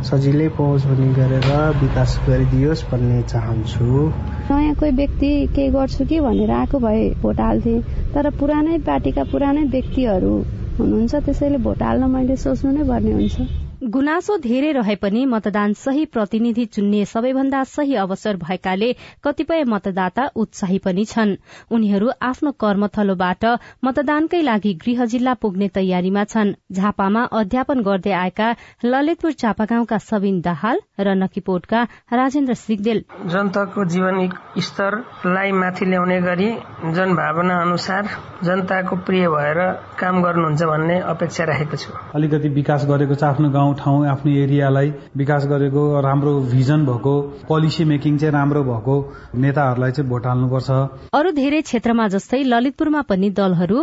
सजिलै 0.04 0.48
पहुँच 0.58 0.84
हुने 0.86 1.08
गरेर 1.14 1.48
विकास 1.80 2.18
गरिदियोस् 2.28 2.84
भन्ने 2.90 3.22
चाहन्छु। 3.32 4.10
नयाँ 4.50 4.74
कोही 4.74 4.92
व्यक्ति 4.92 5.30
केही 5.54 5.70
गर्छु 5.70 6.04
कि 6.04 6.20
भनेर 6.20 6.50
आएको 6.50 6.78
भए 6.78 7.08
भोट 7.22 7.40
हाल्थे 7.40 7.80
तर 8.14 8.30
पुरानै 8.40 8.78
पार्टीका 8.86 9.24
पुरानै 9.32 9.64
व्यक्तिहरू 9.72 10.34
हुनुहुन्छ 10.78 11.20
त्यसैले 11.26 11.58
भोट 11.64 11.82
हाल्न 11.82 12.10
मैले 12.12 12.36
सोच्नु 12.42 12.70
नै 12.78 12.88
पर्ने 12.88 13.12
हुन्छ। 13.18 13.48
गुनासो 13.84 14.36
धेरै 14.38 14.70
रहे 14.72 14.94
पनि 14.96 15.24
मतदान 15.26 15.72
सही 15.74 16.04
प्रतिनिधि 16.06 16.64
चुन्ने 16.66 17.04
सबैभन्दा 17.04 17.62
सही 17.66 17.94
अवसर 17.94 18.36
भएकाले 18.36 18.88
कतिपय 19.24 19.64
मतदाता 19.64 20.24
उत्साही 20.36 20.78
पनि 20.78 21.04
छन्। 21.04 21.34
उनीहरू 21.70 22.08
आफ्नो 22.22 22.50
कर्मथलोबाट 22.56 23.44
मतदानकै 23.84 24.40
लागि 24.42 24.72
गृह 24.84 25.04
जिल्ला 25.04 25.34
पुग्ने 25.34 25.68
तयारीमा 25.68 26.24
छन्। 26.24 26.52
झापामा 26.72 27.22
अध्यापन 27.34 27.80
गर्दै 27.82 28.12
आएका 28.14 28.48
ललितपुर 28.84 29.32
चापागाउँका 29.34 29.98
सबिन 30.00 30.40
दाहाल 30.40 30.80
र 31.00 31.14
नकीपोटका 31.14 31.82
राजेन्द्र 32.14 32.54
सिगदेल। 32.56 33.04
जनताको 33.26 33.84
जीवन 33.84 34.16
स्तरलाई 34.60 35.52
माथि 35.52 35.84
ल्याउने 35.84 36.20
गरी 36.22 36.48
जनभावना 36.96 37.60
अनुसार 37.60 38.08
जनताको 38.44 38.96
प्रिय 39.04 39.28
भएर 39.28 39.60
काम 40.00 40.22
गर्नुहुन्छ 40.22 40.62
भन्ने 40.64 40.98
अपेक्षा 41.12 41.44
राखेको 41.44 41.76
छु। 41.76 41.92
अलिकति 42.14 42.48
विकास 42.50 42.86
गरेको 42.88 43.14
छ 43.14 43.24
आफ्नो 43.26 43.50
गाउँ 43.50 43.73
ठाउँ 43.78 44.06
आफ्नो 44.08 44.32
एरियालाई 44.42 44.88
विकास 45.16 45.46
गरेको 45.46 45.82
राम्रो 46.00 46.32
भिजन 46.52 46.84
भएको 46.86 47.14
पोलिसी 47.48 47.84
मेकिङ 47.84 48.18
चाहिँ 48.18 48.32
राम्रो 48.34 48.62
भएको 48.64 48.94
नेताहरूलाई 49.44 49.92
चाहिँ 49.92 50.08
भोट 50.10 50.26
हाल्नुपर्छ। 50.26 50.70
अरू 51.14 51.30
धेरै 51.32 51.60
क्षेत्रमा 51.62 52.08
जस्तै 52.14 52.42
ललितपुरमा 52.44 53.02
पनि 53.10 53.30
दलहरू 53.38 53.78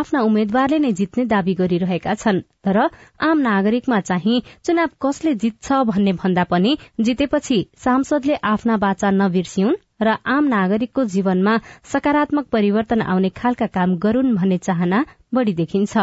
आफ्ना 0.00 0.22
उम्मेद्वारले 0.28 0.78
नै 0.78 0.92
जित्ने 1.00 1.24
दावी 1.32 1.54
गरिरहेका 1.54 2.14
छन् 2.16 2.40
तर 2.64 2.78
आम 3.22 3.38
नागरिकमा 3.46 4.00
चाहिँ 4.10 4.42
चुनाव 4.64 4.90
कसले 5.02 5.34
जित्छ 5.42 5.80
भन्ने 5.88 6.12
भन्दा 6.20 6.44
पनि 6.52 6.76
जितेपछि 7.00 7.58
सांसदले 7.84 8.34
आफ्ना 8.52 8.76
बाचा 8.84 9.10
नबिर्सिउन् 9.12 9.80
र 10.02 10.16
आम 10.26 10.44
नागरिकको 10.48 11.04
जीवनमा 11.12 11.54
सकारात्मक 11.92 12.46
परिवर्तन 12.52 13.00
आउने 13.12 13.28
खालका 13.36 13.66
काम 13.76 13.96
गरून् 14.04 14.34
भन्ने 14.36 14.58
चाहना 14.66 15.04
बढ़ी 15.34 15.54
देखिन्छ। 15.54 15.94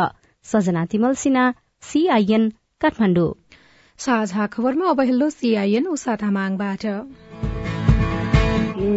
सजना 0.45 0.85
तिमल 0.91 1.13
सिन्हा 1.21 1.43
सीआईएन 1.83 2.43
काठमाडौँ। 2.81 3.31
साझा 3.99 4.45
खबरमा 4.53 4.89
अब 4.89 4.99
हेलो 5.01 5.29
सीआईएन 5.31 5.87
उषा 5.87 6.15
तामाङबाट। 6.17 6.85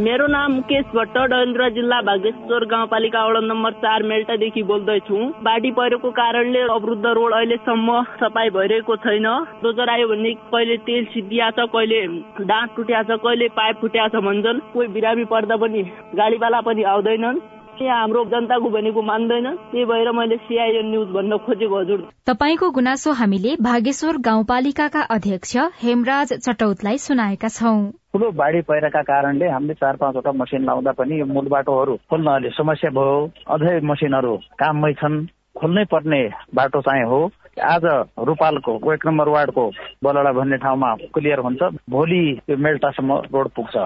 मेरो 0.05 0.27
नाम 0.27 0.53
मुकेश 0.53 0.85
भट्ट 0.94 1.16
डहेन्द्र 1.31 1.68
जिल्ला 1.70 2.01
भागेश्वर 2.03 2.64
गाउँपालिका 2.64 3.25
वडा 3.27 3.40
नम्बर 3.42 3.73
चार 3.83 4.03
मेल्टादेखि 4.03 4.62
बोल्दैछु। 4.62 5.16
बाढी 5.44 5.70
पहिरोको 5.77 6.11
कारणले 6.11 6.61
अवरुद्ध 6.73 7.07
रोड 7.07 7.33
अहिलेसम्म 7.35 8.03
सफाई 8.20 8.51
भइरहेको 8.57 8.97
छैन। 9.05 9.27
डोजर 9.62 9.88
आयो 9.90 10.09
भने 10.09 10.33
कहिले 10.49 10.77
तेल 10.88 11.05
सिद्धिया 11.12 11.51
छ 11.51 11.68
कहिले 11.75 12.01
दाँत 12.49 12.70
टुट्या 12.77 13.03
छ 13.03 13.20
कहिले 13.20 13.49
पाइप 13.53 13.77
फुट्या 13.81 14.09
छ 14.09 14.25
भन्छन्। 14.25 14.64
कोही 14.73 14.88
बिरामी 14.94 15.25
पर्दा 15.29 15.57
पनि 15.61 15.83
गाडीवाला 16.16 16.61
पनि 16.64 16.83
आउँदैनन्। 16.94 17.42
यहाँ 17.83 18.01
हाम्रो 18.01 18.25
जनताको 18.25 18.69
भनेको 18.71 19.03
मान्दैन। 19.03 19.47
त्यही 19.55 19.85
भएर 19.85 20.11
मैले 20.13 20.37
सिआइएन 20.37 20.87
न्युज 20.91 21.09
भन्न 21.09 21.37
खोजेको 21.37 21.81
हजुर। 21.81 22.01
तपाईँको 22.27 22.71
गुनासो 22.71 23.13
हामीले 23.13 23.57
भागेश्वर 23.61 24.17
गाउँपालिकाका 24.21 25.01
अध्यक्ष 25.01 25.57
हेमराज 25.83 26.33
चटौतलाई 26.33 26.99
सुनाएका 26.99 27.49
छौं। 27.49 27.79
ठुलो 28.13 28.31
बाढी 28.31 28.61
पहिरोका 28.61 29.03
कारणले 29.03 29.49
हामीले 29.49 29.75
चार 29.75 29.97
पाँचवटा 29.97 30.33
मसिन 30.33 30.65
लाउँदा 30.65 30.93
पनि 30.93 31.21
यो 31.21 31.27
मूल 31.27 31.49
बाटोहरू 31.49 31.97
खोल्न 32.11 32.27
अलि 32.31 32.51
समस्या 32.51 32.91
भयो। 32.91 33.17
अझै 33.51 33.81
मसिनहरू 33.81 34.37
काममै 34.59 34.93
छन्। 34.93 35.27
खोल्नै 35.59 35.85
पर्ने 35.85 36.21
बाटो 36.55 36.81
चाहिँ 36.81 37.05
हो। 37.05 37.21
आज 37.61 37.85
रूपालको 38.19 38.93
एक 38.93 39.07
नम्बर 39.07 39.29
वार्डको 39.29 39.64
बलडा 40.05 40.33
भन्ने 40.33 40.57
ठाउँमा 40.57 40.95
क्लियर 41.14 41.38
हुन्छ। 41.38 41.62
भोलि 41.90 42.23
यो 42.51 42.57
मेल्टासम्म 42.57 43.12
रोड 43.35 43.49
पुग्छ। 43.49 43.77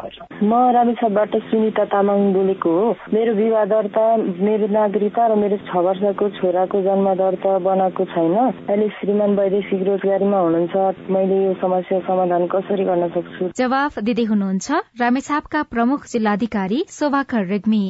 म 0.43 0.53
रामेछापबाट 0.75 1.37
सुनिता 1.51 1.85
तामाङ 1.85 2.33
बोलेको 2.33 2.71
हो। 2.71 2.87
मेरो 3.13 3.35
विवाह 3.35 3.65
दर्ता 3.65 4.07
मेरो 4.17 4.67
नागरिकता 4.73 5.27
र 5.27 5.35
मेरो 5.35 5.57
छ 5.69 5.77
वर्षको 5.77 6.29
छोराको 6.39 6.83
जन्म 6.83 7.15
दर्ता 7.15 7.59
बनाएको 7.59 8.05
छैन। 8.05 8.37
अहिले 8.37 8.89
श्रीमान 8.89 9.37
वैदेशिक 9.37 9.83
रोजगारीमा 9.83 10.39
हुनुहुन्छ। 10.39 11.11
मैले 11.11 11.45
यो 11.45 11.55
समस्या 11.61 12.01
समाधान 12.01 12.47
कसरी 12.47 12.85
गर्न 12.85 13.09
सक्छु? 13.09 13.53
जवाफ 13.57 13.99
दिँदै 13.99 14.25
हुनुहुन्छ 14.25 14.71
रामेछापका 15.01 15.63
प्रमुख 15.63 16.07
जिल्लाधिकारी 16.07 16.85
शोभाकर 16.89 17.47
रेग्मी। 17.47 17.85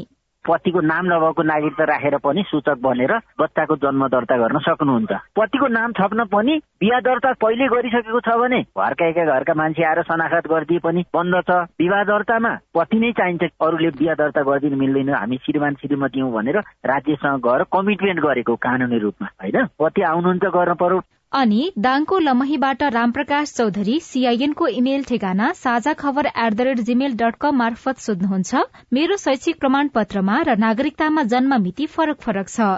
पतिको 0.49 0.81
नाम 0.81 1.07
नभएको 1.07 1.43
नागरिकता 1.45 1.85
राखेर 1.85 2.17
पनि 2.25 2.43
सूचक 2.49 2.79
बनेर 2.83 3.13
बच्चाको 3.41 3.77
जन्म 3.77 4.07
दर्ता 4.09 4.37
गर्न 4.39 4.59
सक्नुहुन्छ। 4.67 5.13
पतिको 5.37 5.67
नाम 5.69 5.93
छप्न 5.93 6.25
पनि 6.33 6.57
बिहा 6.81 7.01
दर्ता 7.01 7.33
पहिले 7.43 7.67
गरिसकेको 7.69 8.21
छ 8.21 8.37
भने 8.41 8.61
घरका 8.77 9.07
एका 9.07 9.25
घरका 9.25 9.55
मान्छे 9.55 9.85
आएर 9.85 10.03
शनाखत 10.09 10.49
गरिदिए 10.49 10.79
पनि 10.81 11.05
बन्द 11.15 11.37
छ। 11.45 11.51
विवाह 11.79 12.03
दर्तामा 12.05 12.53
पति 12.75 12.99
नै 12.99 13.13
चाहिन्छ 13.13 13.43
अरूले 13.61 13.91
बिहा 14.01 14.15
दर्ता 14.15 14.43
गरिदिनु 14.43 14.77
मिल्दैन। 14.77 15.15
हामी 15.15 15.37
श्रीमान 15.45 15.75
श्रीमती 15.83 16.21
हौ 16.21 16.31
भनेर 16.33 16.59
राज्यसँग 16.87 17.45
गएर 17.45 17.63
कमिटमेन्ट 17.69 18.21
गरेको 18.21 18.57
कानुनी 18.57 18.99
रूपमा 18.99 19.29
होइन? 19.43 19.67
पति 19.79 20.03
आउनुहुन्छ 20.03 20.45
गर्न 20.57 20.75
पर्यो। 20.81 21.01
अनि 21.33 21.65
दाङको 21.85 22.19
लमहीबाट 22.19 22.83
रामप्रकाश 22.93 23.51
चौधरी 23.55 23.99
सीआईएनको 24.01 24.67
इमेल 24.75 25.03
ठेगाना 25.05 25.53
Sajha 25.55 25.93
Khabar 25.95 26.27
at 26.27 26.53
the 26.53 26.61
rate 26.61 26.79
Gmail 26.87 27.17
dot 27.17 27.35
com 27.41 27.57
मार्फत 27.57 27.99
सोध्नुहुन्छ। 27.99 28.63
मेरो 28.93 29.17
शैक्षिक 29.17 29.59
प्रमाण 29.59 29.89
पत्रमा 29.89 30.39
र 30.49 30.57
नागरिकतामा 30.59 31.23
जन्म 31.33 31.55
मिति 31.63 31.87
फरक 31.87 32.21
फरक 32.21 32.49
छ। 32.49 32.69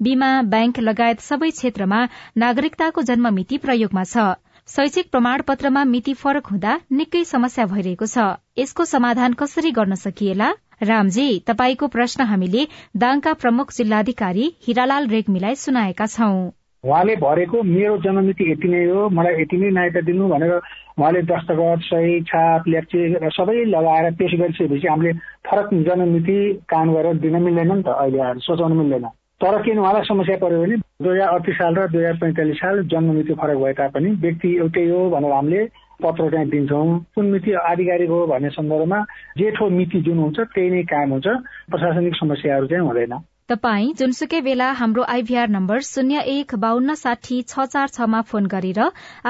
बीमा 0.00 0.28
ब्याङ्क 0.52 0.78
लगायत 0.80 1.20
सबै 1.20 1.50
क्षेत्रमा 1.50 1.98
नागरिकताको 2.36 3.02
जन्म 3.08 3.32
मिति 3.38 3.58
प्रयोगमा 3.64 4.04
छ। 4.04 4.26
शैक्षिक 4.68 5.10
प्रमाण 5.10 5.42
पत्रमा 5.48 5.82
मिति 5.84 6.14
फरक 6.20 6.46
हुँदा 6.46 6.76
निकै 6.92 7.24
समस्या 7.26 7.66
भइरहेको 7.72 8.06
छ। 8.06 8.28
यसको 8.58 8.84
समाधान 8.90 9.34
कसरी 9.40 9.72
गर्न 9.72 9.98
सकिएला? 10.02 10.52
रामजी 10.82 11.26
तपाईँको 11.46 11.88
प्रश्न 11.88 12.28
हामीले 12.30 12.68
दाङका 12.96 13.34
प्रमुख 13.42 13.74
जिल्लाधिकारी 13.74 14.52
हिरालाल 14.68 15.08
रेग्मीलाई 15.08 15.60
सुनाएका 15.60 16.06
छौं। 16.14 16.38
उहाँले 16.86 17.14
भरेको 17.18 17.62
मेरो 17.66 17.96
जन्ममिति 17.98 18.50
यति 18.50 18.68
नै 18.68 18.84
हो 18.86 19.08
मलाई 19.10 19.40
यति 19.42 19.56
नै 19.56 19.70
नायता 19.74 20.00
दिनु 20.06 20.28
भनेर 20.28 20.52
उहाँले 20.54 21.22
दस्तखत 21.26 21.80
सही 21.84 22.20
छाप 22.30 22.68
ल्याप्चे 22.68 23.30
सबै 23.36 23.64
लगाएर 23.66 24.12
पेश 24.14 24.34
गरिसकेपछि 24.40 24.88
हामीले 24.88 25.12
फरक 25.46 25.74
जन्ममिति 25.88 26.38
काम 26.70 26.94
गरेर 26.94 27.16
दिन 27.24 27.42
मिल्दैन 27.42 27.72
नि 27.72 27.82
त 27.82 27.88
अहिले 27.96 28.20
आएर 28.22 28.38
सोचाउनु 28.46 28.74
मिल्दैन। 28.74 29.08
तर 29.42 29.62
किन 29.62 29.78
उहाँलाई 29.78 30.04
समस्या 30.08 30.36
पर्यो 30.38 30.60
भने 30.62 30.76
दुई 30.76 31.12
हजार 31.12 31.28
अडतिस 31.28 31.56
साल 31.56 31.74
र 31.74 31.88
दुई 31.90 32.00
हजार 32.00 32.16
पैँतालिस 32.22 32.56
साल 32.56 32.82
जन्ममिति 32.88 33.34
फरक 33.34 33.58
भए 33.58 33.72
तापनि 33.80 34.10
व्यक्ति 34.22 34.56
एउटै 34.56 34.88
हो 34.88 35.00
भनेर 35.10 35.32
हामीले 35.32 35.64
पत्र 36.02 36.30
चाहिँ 36.30 36.48
दिन्छौँ। 36.50 36.88
कुन 37.14 37.26
मिति 37.26 37.52
आधिकारिक 37.66 38.10
हो 38.10 38.26
भन्ने 38.26 38.50
सन्दर्भमा 38.56 39.00
जेठो 39.38 39.68
मिति 39.70 40.00
जुन 40.06 40.18
हुन्छ 40.18 40.38
त्यही 40.54 40.70
नै 40.70 40.82
कायम 40.92 41.10
हुन्छ। 41.12 41.26
प्रशासनिक 41.70 42.14
समस्याहरू 42.16 42.66
चाहिँ 42.66 42.84
हुँदैन। 42.86 43.14
तपाई 43.48 43.90
जुनसुकै 43.98 44.38
बेला 44.44 44.68
हाम्रो 44.78 45.02
आइभीआर 45.10 45.48
नम्बर 45.48 45.82
शून्य 45.88 46.22
एक 46.30 46.54
बान्न 46.62 46.94
साठी 46.94 47.36
छ 47.42 47.66
चार 47.74 47.92
छमा 47.96 48.22
फोन 48.30 48.46
गरेर 48.54 48.80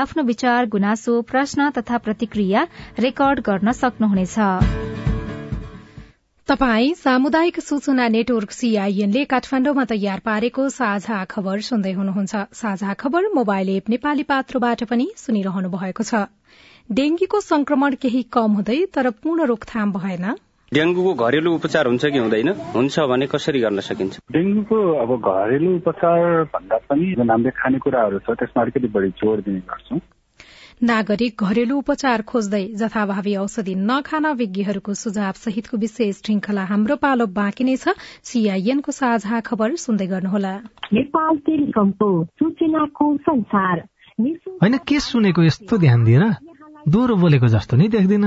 आफ्नो 0.02 0.22
विचार 0.28 0.68
गुनासो 0.74 1.16
प्रश्न 1.32 1.66
तथा 1.78 1.98
प्रतिक्रिया 2.06 2.62
रेकर्ड 2.98 3.42
गर्न 3.48 3.74
सक्नुहुनेछ। 3.80 4.38
तपाई 6.48 6.94
सामुदायिक 6.94 7.60
सूचना 7.60 8.08
नेटवर्क 8.16 8.56
सीआईएनले 8.60 9.26
काठमाण्डुमा 9.34 9.84
तयार 9.92 10.24
पारेको 10.24 10.66
साझा 10.70 11.20
खबर 11.36 11.68
सुन्दै 11.68 11.92
हुनुहुन्छ। 11.92 12.42
साझा 12.62 12.96
खबर 13.04 13.30
मोबाइल 13.36 13.76
एप 13.76 13.94
नेपाली 13.96 14.28
पात्रोबाट 14.32 14.88
पनि 14.94 15.10
सुनिरहनु 15.18 15.74
भएको 15.76 16.08
छ। 16.10 16.24
डेंगीको 16.90 17.44
संक्रमण 17.44 18.00
केही 18.00 18.26
कम 18.32 18.60
हुँदै 18.62 18.82
तर 18.96 19.10
पूर्ण 19.20 19.52
रोकथाम 19.52 19.96
भएन। 20.00 20.26
डेङ्गुको 20.74 21.14
घरेलु 21.14 21.50
उपचार 21.54 21.86
हुन्छ 21.86 22.04
कि 22.06 22.18
हुँदैन? 22.18 22.48
हुन्छ 22.74 22.98
भने 23.00 23.26
कसरी 23.26 23.60
गर्न 23.60 23.80
सकिन्छ? 23.80 24.18
डेङ्गुको 24.32 24.78
अब 25.02 25.10
घरेलु 25.22 25.74
उपचार 25.76 26.42
भन्दा 26.44 26.76
पनि 26.90 27.14
जुन 27.14 27.30
हाम्रो 27.30 27.50
खानेकुराहरू 27.54 28.18
छ 28.18 28.34
त्यसमा 28.34 28.62
अलिकति 28.62 28.88
बढी 28.88 29.10
जोड़ 29.14 29.40
दिने 29.40 29.60
गर्छौं। 29.70 29.98
नागरिक 30.82 31.42
घरेलु 31.42 31.76
उपचार 31.78 32.22
खोज्दै 32.22 32.64
जथाभावी 32.74 33.34
औषधि 33.36 33.74
नखान 33.90 34.26
विज्ञहरूको 34.32 34.94
सुझाव 34.94 35.38
सहितको 35.44 35.76
विशेष 35.76 36.18
श्रृंखला 36.18 36.64
हाम्रो 36.64 36.96
पालो 36.96 37.26
बाँकी 37.38 37.64
नै 37.64 37.76
छ। 37.76 37.94
सीआईएनको 38.26 38.92
साझा 38.92 39.40
खबर 39.40 39.76
सुन्दै 39.76 40.06
गर्नुहोला। 40.06 40.52
नेपाल 40.92 41.36
टेलिकमको 41.46 42.10
सूचनाको 42.24 43.06
संसार। 43.28 43.86
होइन 44.18 44.76
के 44.88 45.00
सुनेको 45.00 45.42
यस्तो 45.42 45.78
ध्यान 45.78 46.04
दिएर 46.04 46.24
दोहोरो 46.88 47.16
बोलेको 47.16 47.48
जस्तो 47.54 47.76
नै 47.76 47.88
देख्दिन। 47.88 48.26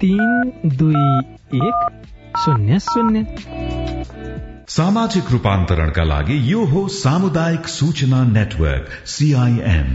तीन 0.00 0.50
दुई 0.76 1.04
एक 1.58 1.76
शून्य 2.38 2.78
शून्य। 2.78 3.20
सामाजिक 4.68 5.30
रूपान्तरणका 5.32 6.04
लागि 6.04 6.36
यो 6.52 6.64
हो 6.64 6.80
सामुदायिक 6.88 7.68
सूचना 7.68 8.22
नेटवर्क 8.32 8.88
सीआईएन 9.06 9.88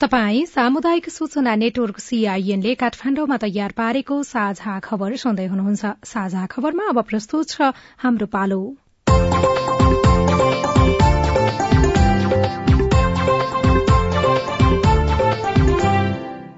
तपाई 0.00 0.44
सामुदायिक 0.46 1.08
सूचना 1.10 1.54
नेटवर्क 1.54 1.98
सीआईएनले 1.98 2.74
काठमाण्डुमा 2.74 3.36
तयार 3.36 3.72
पारेको 3.76 4.22
साझा 4.22 4.78
खबर 4.78 5.16
सुन्दै 5.16 5.46
हुनुहुन्छ। 5.46 5.84
साझा 6.04 6.46
खबरमा 6.46 6.84
अब 6.88 7.02
प्रस्तुत 7.02 7.48
छ 7.50 7.72
हाम्रो 7.98 8.26
पालो। 8.26 8.62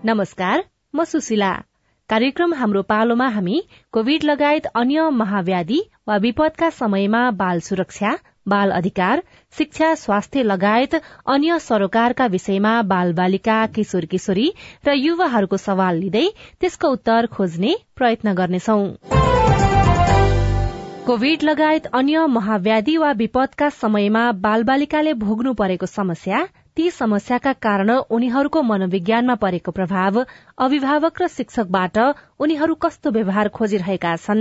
नमस्कार 0.04 0.64
म 0.94 1.04
सुशीला। 1.04 1.52
कार्यक्रम 2.10 2.54
हाम्रो 2.54 2.80
पालोमा 2.82 3.26
हामी 3.28 3.58
कोविड 3.92 4.24
लगायत 4.24 4.64
अन्य 4.74 5.02
महाव्याधि 5.10 5.78
वा 6.08 6.16
विपदका 6.16 6.70
समयमा 6.70 7.20
बाल 7.38 7.60
सुरक्षा 7.60 8.14
बाल 8.48 8.70
अधिकार 8.70 9.22
शिक्षा 9.58 9.94
स्वास्थ्य 9.94 10.42
लगायत 10.42 10.94
अन्य 11.34 11.58
सरोकारका 11.58 12.26
विषयमा 12.26 12.72
बाल 12.92 13.12
बालिका 13.12 13.58
किशोर 13.76 14.04
किशोरी 14.10 14.48
र 14.86 14.94
युवाहरूको 14.96 15.56
सवाल 15.56 15.96
लिँदै 15.96 16.26
त्यसको 16.60 16.88
उत्तर 16.88 17.26
खोज्ने 17.36 17.74
प्रयत्न 17.96 18.34
गर्नेछौ। 18.34 18.78
कोविड 21.06 21.42
लगायत 21.42 21.86
अन्य 21.94 22.26
महाव्याधि 22.28 22.96
वा 22.96 23.12
विपदका 23.12 23.68
समयमा 23.76 24.30
बाल 24.40 24.62
बालिकाले 24.64 25.12
भोग्नु 25.22 25.52
परेको 25.54 25.86
समस्या 25.86 26.42
ती 26.80 26.90
समस्याका 26.90 27.52
कारण 27.52 27.90
उनीहरूको 28.10 28.60
मनोविज्ञानमा 28.62 29.34
परेको 29.34 29.70
प्रभाव 29.70 30.20
अभिभावक 30.58 31.20
र 31.22 31.26
शिक्षकबाट 31.28 31.98
उनीहरू 32.40 32.74
कस्तो 32.74 33.10
व्यवहार 33.10 33.48
खोजिरहेका 33.48 34.14
छन् 34.16 34.40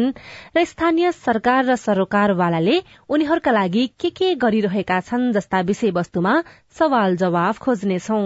र 0.57 0.63
स्थानीय 0.63 1.11
सरकार 1.11 1.65
र 1.65 1.75
सरोकारवालाले 1.75 2.79
उनीहरूका 3.09 3.51
लागि 3.51 3.85
के 3.99 4.09
के 4.15 4.33
गरिरहेका 4.39 4.99
छन् 5.01 5.31
जस्ता 5.33 5.61
विषयवस्तुमा 5.67 6.41
सवाल 6.79 7.15
जवाफ 7.17 7.59
खोज्नेछौ। 7.59 8.23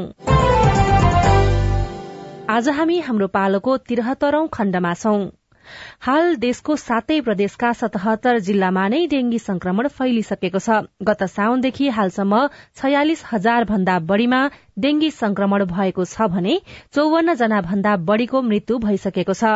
आज 2.54 2.70
हामी 2.70 3.00
हाम्रो 3.00 3.28
पालोको 3.34 3.78
तिरहत्तरौं 3.90 4.48
खण्डमा 4.54 4.94
छौं। 4.94 5.22
हाल 6.02 6.36
देशको 6.38 6.76
सातै 6.78 7.20
प्रदेशका 7.22 7.72
सतहत्तर 7.74 8.40
जिल्लामा 8.48 8.88
नै 8.88 9.02
डेंगी 9.08 9.40
संक्रमण 9.40 9.88
फैलिसकेको 9.98 10.60
छ। 10.60 10.80
गत 11.04 11.24
साउनदेखि 11.30 11.90
हालसम्म 11.98 12.42
छयालिस 12.82 13.24
हजार 13.32 13.64
भन्दा 13.66 14.00
बढ़ीमा 14.10 14.42
डेंगी 14.80 15.10
संक्रमण 15.12 15.66
भएको 15.66 16.06
छ 16.06 16.28
भने 16.30 16.56
चौवन्न 16.94 17.36
जना 17.36 17.62
भन्दा 17.62 17.96
बढ़ीको 18.10 18.42
मृत्यु 18.44 18.78
भइसकेको 18.80 19.34
छ। 19.34 19.54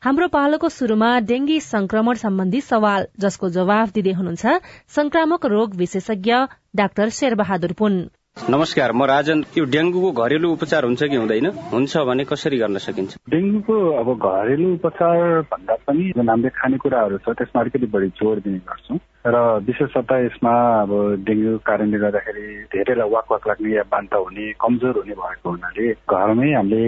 हाम्रो 0.00 0.28
पालोको 0.28 0.68
शुरूमा 0.70 1.10
डेंगी 1.28 1.58
संक्रमण 1.62 2.22
सम्बन्धी 2.24 2.60
सवाल 2.68 3.08
जसको 3.18 3.48
जवाफ 3.56 3.92
दिँदै 3.92 4.12
हुनुहुन्छ 4.12 4.60
संक्रामक 4.96 5.46
रोग 5.54 5.74
विशेषज्ञ 5.76 6.32
डाक्टर 6.76 7.08
शेरबहादुर 7.18 7.72
पुन। 7.78 8.00
नमस्कार 8.46 8.92
म 8.92 9.02
राजन। 9.04 9.38
यो 9.58 9.64
डेङ्गुको 9.64 10.10
घरेलु 10.12 10.48
उपचार 10.52 10.84
हुन्छ 10.84 11.02
कि 11.02 11.16
हुँदैन? 11.16 11.46
हुन्छ 11.72 11.96
भने 12.08 12.24
कसरी 12.24 12.58
गर्न 12.58 12.78
सकिन्छ? 12.78 13.16
डेङ्गुको 13.28 13.76
अब 14.00 14.08
घरेलु 14.14 14.68
उपचार 14.74 15.40
भन्दा 15.52 15.74
पनि 15.86 16.04
हामीले 16.18 16.48
खानेकुराहरू 16.48 17.18
छ 17.18 17.34
त्यसमा 17.38 17.60
अलिकति 17.60 17.86
बढी 17.86 18.08
जोड 18.08 18.38
दिने 18.38 18.58
गर्छौँ। 18.58 18.98
र 19.34 19.38
विशेषतः 19.66 20.18
यसमा 20.24 20.52
अब 20.82 20.90
डेङ्गु 21.26 21.56
कारणले 21.68 21.98
गर्दाखेरि 21.98 22.46
धेरैलाई 22.72 23.10
वाक 23.14 23.26
वाक 23.32 23.48
लाग्ने 23.48 23.74
या 23.74 23.82
बान्ता 23.92 24.16
हुने 24.16 24.44
कमजोर 24.62 24.94
हुने 24.98 25.14
भएको 25.20 25.50
हुनाले 25.50 25.86
घरमै 26.08 26.50
हामीले 26.54 26.82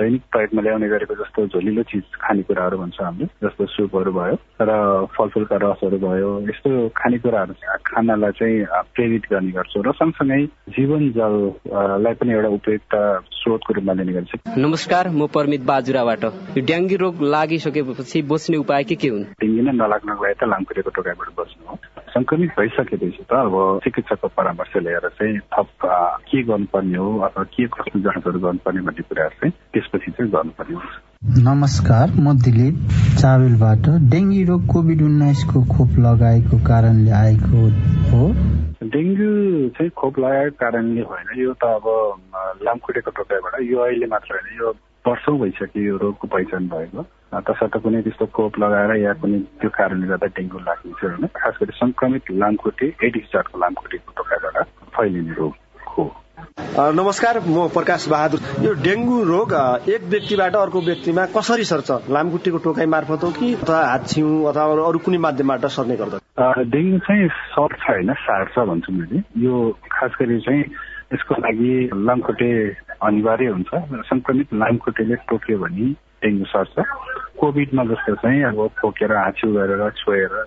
दैनिक 0.00 0.22
प्रयोगमा 0.32 0.62
ल्याउने 0.62 0.88
गरेको 0.88 1.14
जस्तो 1.20 1.46
झोलिलो 1.52 1.82
चिज 1.90 2.04
खानेकुराहरू 2.24 2.78
भन्छ 2.78 3.00
हामीले 3.00 3.26
जस्तो 3.44 3.66
सुपहरू 3.76 4.12
भयो 4.18 4.36
र 4.62 4.72
फलफुलका 5.16 5.56
रसहरू 5.64 5.98
भयो 6.06 6.30
यस्तो 6.50 6.70
खानेकुराहरू 6.96 7.54
खानालाई 7.86 8.32
चाहिँ 8.40 8.82
प्रेरित 8.94 9.24
गर्ने 9.30 9.52
गर्छौँ 9.58 9.84
र 9.86 9.92
सँगसँगै 10.00 10.44
जीवन 10.76 11.10
जललाई 11.18 12.14
पनि 12.20 12.32
एउटा 12.32 12.48
उपयुक्त 12.58 12.94
स्रोतको 13.36 13.72
रूपमा 13.74 13.92
लिने 13.92 14.12
गर्छ। 14.12 14.32
नमस्कार 14.58 15.08
म 15.08 15.26
परमित 15.34 15.62
बाजुराबाट। 15.66 16.24
यो 16.58 16.62
डेङ्गु 16.66 16.96
रोग 17.04 17.14
लागिसकेपछि 17.34 18.22
बस्ने 18.30 18.56
उपाय 18.56 18.82
के 18.84 18.94
के 18.94 19.08
हुन्? 19.08 19.24
डेङ्गु 19.38 19.62
नै 19.62 19.72
नलाग्नको 19.82 20.22
लागि 20.24 20.34
त 20.40 20.50
लामखुट्टेको 20.50 20.90
टोकाइबाट 20.96 21.28
बस्नु। 21.38 21.65
हो 21.68 21.78
संक्रमित 22.10 22.50
भइसकेपछि 22.58 23.24
त 23.24 23.34
अब 23.36 23.80
चिकित्सकको 23.84 24.28
परामर्श 24.34 24.76
लिएर 24.78 25.08
चाहिँ 25.10 25.38
थप 25.50 25.88
के 26.26 26.42
गर्नुपर्ने 26.44 26.98
हो 26.98 27.18
अथवा 27.20 27.44
के 27.50 27.66
कस्तो 27.68 28.00
जाँचहरू 28.00 28.40
गर्नुपर्ने 28.40 28.80
भन्ने 28.82 29.02
कुराहरू 29.04 29.36
चाहिँ 29.36 29.52
त्यसपछि 29.72 30.10
चाहिँ 30.12 30.30
गर्नुपर्ने 30.32 30.74
हुन्छ 30.74 31.44
नमस्कार 31.44 32.12
म 32.20 32.36
दिलीप 32.38 32.76
चावेलबाट 33.16 33.88
डेङ्गी 34.08 34.44
रोग 34.44 34.66
कोभिड 34.66 35.02
उन्नाइसको 35.02 35.64
खोप 35.68 35.98
लगाएको 36.00 36.58
कारणले 36.64 37.10
आएको 37.16 37.66
हो 38.10 38.24
डेङ्गु 38.86 39.30
चाहिँ 39.70 39.90
खोप 39.96 40.18
लगाएको 40.18 40.56
कारणले 40.56 41.02
होइन 41.04 41.40
यो 41.40 41.52
त 41.54 41.70
अब 41.74 41.86
लामखुट्टेको 42.62 43.10
टोकाइबाट 43.12 43.60
यो 43.62 43.78
अहिले 43.80 44.06
मात्र 44.06 44.34
होइन 44.34 44.58
यो 44.58 44.74
वर्षौँ 45.04 45.38
भइसक्यो 45.38 45.82
यो 45.82 45.96
रोगको 45.98 46.28
पहिचान 46.28 46.68
भएको 46.68 47.06
तसर्थ 47.32 47.76
कुनै 47.82 48.00
त्यस्तो 48.02 48.26
खोप 48.32 48.58
लगाएर 48.58 48.96
या 48.96 49.12
कुनै 49.20 49.38
त्यो 49.60 49.70
कारणले 49.76 50.06
गर्दा 50.06 50.26
डेङ्गु 50.36 50.58
लाग्ने 50.66 50.92
थियो 50.98 51.10
होइन 51.10 51.26
खास 51.34 51.54
गरी 51.60 51.72
संक्रमित 51.76 52.30
लामखुट्टे 52.42 52.86
एडिस 53.06 53.26
जातको 53.32 53.58
लामखुट्टेको 53.58 54.12
टोकाइबाट 54.16 54.56
फैलिने 54.96 55.34
रोग 55.34 55.52
हो. 55.88 56.04
नमस्कार 57.00 57.40
म 57.48 57.66
प्रकाश 57.74 58.08
बहादुर. 58.08 58.40
यो 58.64 58.72
डेङ्गु 58.86 59.22
रोग 59.24 59.52
एक 59.90 60.02
व्यक्तिबाट 60.14 60.56
अर्को 60.56 60.80
व्यक्तिमा 60.88 61.24
कसरी 61.36 61.64
सर्छ? 61.64 61.90
लामखुट्टेको 62.16 62.58
टोकाइ 62.64 62.86
मार्फत 62.94 63.24
हो 63.24 63.30
कि 63.38 63.54
अथवा 63.54 63.80
हात 63.90 64.06
छिउ 64.08 64.28
अथवा 64.52 64.88
अरू 64.88 64.98
कुनै 65.04 65.18
माध्यमबाट 65.26 65.66
सर्ने 65.76 65.96
गर्दछ? 65.96 66.22
डेङ्गु 66.74 66.98
चाहिँ 67.06 67.28
सर्छ 67.52 67.80
होइन 67.90 68.12
सार्छ 68.26 68.58
भन्छु 68.70 68.92
मैले। 68.92 69.22
यो 69.44 69.54
खास 69.92 70.12
गरी 70.20 70.40
चाहिँ 70.46 70.62
यसको 71.14 71.34
लागि 71.42 71.72
लामखुट्टे 72.06 72.50
अनिवार्य 73.02 73.46
हुन्छ। 73.46 73.70
संक्रमित 74.06 74.54
लामखुट्टेले 74.54 75.14
टोक्यो 75.28 75.58
भने 75.58 75.86
डेङ्गु 76.22 76.44
सर्छ। 76.44 76.84
कोभिडमा 77.40 77.84
जस्तो 77.84 78.14
चाहिँ 78.14 78.42
अब 78.44 78.68
फोकेर 78.80 79.12
हाँच्यु 79.12 79.52
गरेर 79.52 79.90
छोएर 79.90 80.44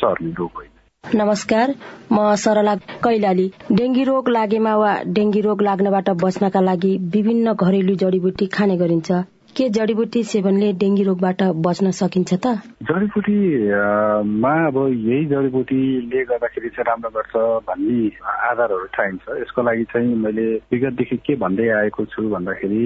सर्ने 0.00 0.30
रोग 0.38 0.50
होइन। 0.56 0.70
नमस्कार 1.04 1.74
म 2.12 2.34
सरला 2.34 2.74
कैलाली। 3.04 3.46
डेङ्गी 3.72 4.04
रोग 4.04 4.28
लागेमा 4.28 4.74
वा 4.76 4.92
डेङ्गी 5.06 5.40
रोग 5.40 5.62
लाग्नबाट 5.62 6.10
बच्नका 6.24 6.60
लागि 6.60 6.96
विभिन्न 7.14 7.52
घरेलु 7.54 7.94
जडीबुटी 7.94 8.46
खाने 8.46 8.76
गरिन्छ। 8.76 9.10
के 9.56 9.68
जडीबुटी 9.68 10.22
सेवनले 10.24 10.72
डेङ्गी 10.80 11.02
रोगबाट 11.04 11.42
बच्न 11.64 11.90
सकिन्छ 11.92 12.32
त? 12.34 12.46
जडीबुटीमा 12.88 14.52
अब 14.66 14.76
यही 14.88 15.24
जडीबुटीले 15.32 16.22
गर्दाखेरि 16.24 16.68
चाहिँ 16.72 16.86
राम्रो 16.88 17.10
गर्छ 17.16 17.34
भन्ने 17.68 18.00
आधारहरू 18.48 18.86
चाहिन्छ 18.96 19.36
यसको 19.40 19.62
लागि 19.62 19.84
चाहिँ 19.92 20.14
मैले 20.24 20.46
विगतदेखि 20.72 21.16
के 21.26 21.34
भन्दै 21.44 21.68
आएको 21.68 22.04
छु 22.12 22.22
भन्दाखेरि 22.32 22.84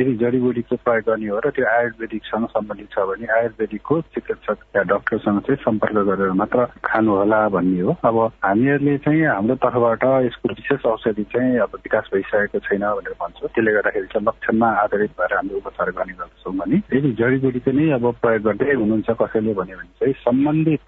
यदि 0.00 0.14
जडीबुटीको 0.24 0.76
प्रयोग 0.88 1.04
गर्ने 1.10 1.28
हो 1.28 1.38
र 1.44 1.50
त्यो 1.52 1.68
आयुर्वेदिकसँग 1.68 2.46
सम्बन्धित 2.56 2.88
छ 2.96 3.04
भने 3.10 3.26
आयुर्वेदिकको 3.36 4.00
चिकित्सक 4.16 4.58
या 4.76 4.82
डक्टरसँग 4.94 5.40
चाहिँ 5.44 5.60
सम्पर्क 5.68 5.96
गरेर 6.08 6.32
मात्र 6.40 6.64
खानुहोला 6.80 7.40
भन्ने 7.52 7.80
हो। 7.84 7.92
अब 8.08 8.16
हामीहरूले 8.48 8.96
चाहिँ 9.04 9.22
हाम्रो 9.36 9.54
तर्फबाट 9.68 10.04
यसको 10.32 10.48
विशेष 10.56 10.82
औषधि 10.96 11.24
चाहिँ 11.36 11.58
अब 11.68 11.76
विकास 11.84 12.10
भइसकेको 12.14 12.58
छैन 12.66 12.88
भनेर 12.88 13.14
भन्छ। 13.20 13.38
त्यसले 13.44 13.72
गर्दाखेरि 13.76 14.08
चाहिँ 14.16 14.26
लक्षणमा 14.28 14.68
आधारित 14.84 15.12
भएर 15.20 15.36
हामीले 15.36 15.60
उपचार 15.60 15.89
गर्ने 15.98 16.14
गर्दछौँ 16.20 16.54
भने 16.60 16.76
यदि 16.94 17.12
जडीबुटी 17.20 17.72
नै 17.78 17.90
अब 17.98 18.04
प्रयोग 18.22 18.42
गर्दै 18.48 18.74
हुनुहुन्छ 18.80 19.10
कसैले 19.22 19.54
भन्यो 19.60 19.76
भने 19.76 19.92
चाहिँ 20.00 20.14
सम्बन्धित 20.26 20.84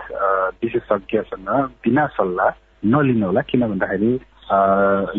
विशेषज्ञसँग 0.64 1.48
बिना 1.84 2.06
सल्लाह 2.18 2.50
नलिनु 2.94 3.26
होला 3.26 3.40
किन 3.50 3.68
भन्दाखेरि 3.68 4.12